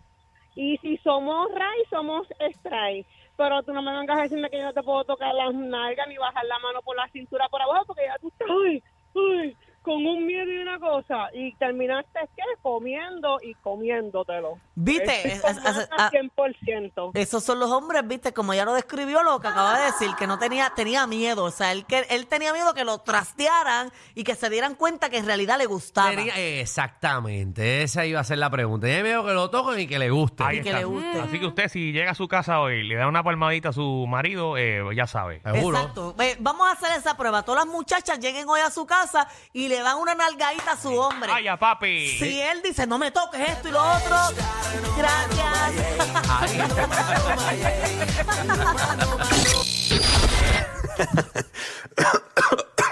Y 0.56 0.78
si 0.78 0.96
somos 0.98 1.48
ray, 1.52 1.84
somos 1.90 2.26
stray. 2.56 3.06
Pero 3.36 3.62
tú 3.62 3.74
no 3.74 3.82
me 3.82 3.92
vengas 3.92 4.18
a 4.18 4.22
decirme 4.22 4.48
que 4.48 4.56
yo 4.56 4.64
no 4.64 4.72
te 4.72 4.82
puedo 4.82 5.04
tocar 5.04 5.34
las 5.34 5.54
nalgas 5.54 6.08
ni 6.08 6.16
bajar 6.16 6.44
la 6.46 6.58
mano 6.58 6.80
por 6.82 6.96
la 6.96 7.06
cintura 7.08 7.46
por 7.50 7.60
abajo 7.60 7.84
porque 7.86 8.06
ya 8.06 8.16
tú 8.18 8.28
estás 8.28 8.48
ay, 8.50 8.82
ay, 9.14 9.56
con 9.86 10.04
un 10.04 10.26
miedo 10.26 10.50
y 10.52 10.58
una 10.58 10.78
cosa. 10.80 11.28
Y 11.32 11.54
terminaste, 11.54 12.18
¿qué? 12.36 12.42
Comiendo 12.60 13.38
y 13.40 13.54
comiéndotelo. 13.54 14.58
¿Viste? 14.74 15.28
Es- 15.34 15.40
con 15.40 15.50
es- 15.52 15.62
ganas 15.62 15.88
ah, 15.96 16.10
100%. 16.10 17.12
Esos 17.14 17.44
son 17.44 17.60
los 17.60 17.70
hombres, 17.70 18.02
viste, 18.06 18.32
como 18.34 18.52
ya 18.52 18.64
lo 18.64 18.74
describió 18.74 19.22
lo 19.22 19.38
que 19.40 19.46
acaba 19.48 19.78
de 19.78 19.84
decir, 19.86 20.10
que 20.18 20.26
no 20.26 20.38
tenía, 20.40 20.72
tenía 20.74 21.06
miedo. 21.06 21.44
O 21.44 21.50
sea, 21.52 21.70
él, 21.70 21.86
que, 21.86 22.04
él 22.10 22.26
tenía 22.26 22.52
miedo 22.52 22.74
que 22.74 22.84
lo 22.84 22.98
trastearan 22.98 23.92
y 24.16 24.24
que 24.24 24.34
se 24.34 24.50
dieran 24.50 24.74
cuenta 24.74 25.08
que 25.08 25.18
en 25.18 25.26
realidad 25.26 25.56
le 25.56 25.66
gustaba. 25.66 26.10
Tenía- 26.10 26.34
exactamente, 26.36 27.82
esa 27.84 28.04
iba 28.04 28.20
a 28.20 28.24
ser 28.24 28.38
la 28.38 28.50
pregunta. 28.50 28.86
Tiene 28.88 29.02
miedo 29.04 29.24
que 29.24 29.32
lo 29.32 29.50
toquen 29.50 29.78
y 29.80 29.86
que 29.86 29.98
le 29.98 30.10
guste. 30.10 30.42
Ahí 30.44 30.58
Y 30.58 30.62
que 30.62 30.68
está. 30.70 30.78
le 30.80 30.84
guste. 30.84 31.20
Así 31.20 31.38
que 31.38 31.46
usted, 31.46 31.68
si 31.68 31.92
llega 31.92 32.10
a 32.10 32.14
su 32.14 32.26
casa 32.28 32.60
hoy 32.60 32.80
y 32.80 32.82
le 32.82 32.96
da 32.96 33.06
una 33.08 33.22
palmadita 33.22 33.68
a 33.68 33.72
su 33.72 34.06
marido, 34.08 34.56
eh, 34.56 34.82
ya 34.94 35.06
sabe. 35.06 35.40
Seguro. 35.44 35.78
Exacto. 35.78 36.14
Ve, 36.16 36.36
vamos 36.40 36.66
a 36.68 36.72
hacer 36.72 36.96
esa 36.98 37.16
prueba. 37.16 37.42
Todas 37.44 37.64
las 37.64 37.72
muchachas 37.74 38.18
lleguen 38.18 38.48
hoy 38.48 38.60
a 38.60 38.70
su 38.70 38.86
casa 38.86 39.28
y 39.52 39.68
le 39.68 39.75
dan 39.82 39.98
una 39.98 40.14
nalgadita 40.14 40.72
a 40.72 40.76
su 40.76 40.94
hombre. 40.94 41.30
¡Vaya, 41.30 41.56
papi! 41.56 42.18
Si 42.18 42.40
él 42.40 42.62
dice, 42.62 42.86
no 42.86 42.98
me 42.98 43.10
toques 43.10 43.40
esto 43.48 43.68
y 43.68 43.72
lo 43.72 43.82
otro, 43.82 44.16
gracias. 44.96 45.46
Ahí. 47.46 47.66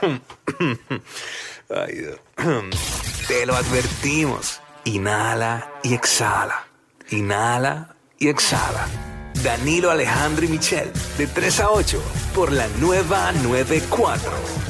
Ay, 1.71 1.95
Dios. 1.95 2.19
Te 3.29 3.47
lo 3.47 3.57
advertimos. 3.57 4.61
Inhala 4.85 5.73
y 5.83 5.95
exhala. 5.95 6.67
Inhala 7.11 7.97
y 8.19 8.29
exhala. 8.29 8.87
Danilo 9.43 9.91
Alejandro 9.91 10.45
y 10.45 10.49
Michel, 10.49 10.91
de 11.19 11.27
3 11.27 11.61
a 11.61 11.71
8, 11.71 12.03
por 12.35 12.53
la 12.53 12.69
nueva 12.79 13.33
94. 13.33 14.64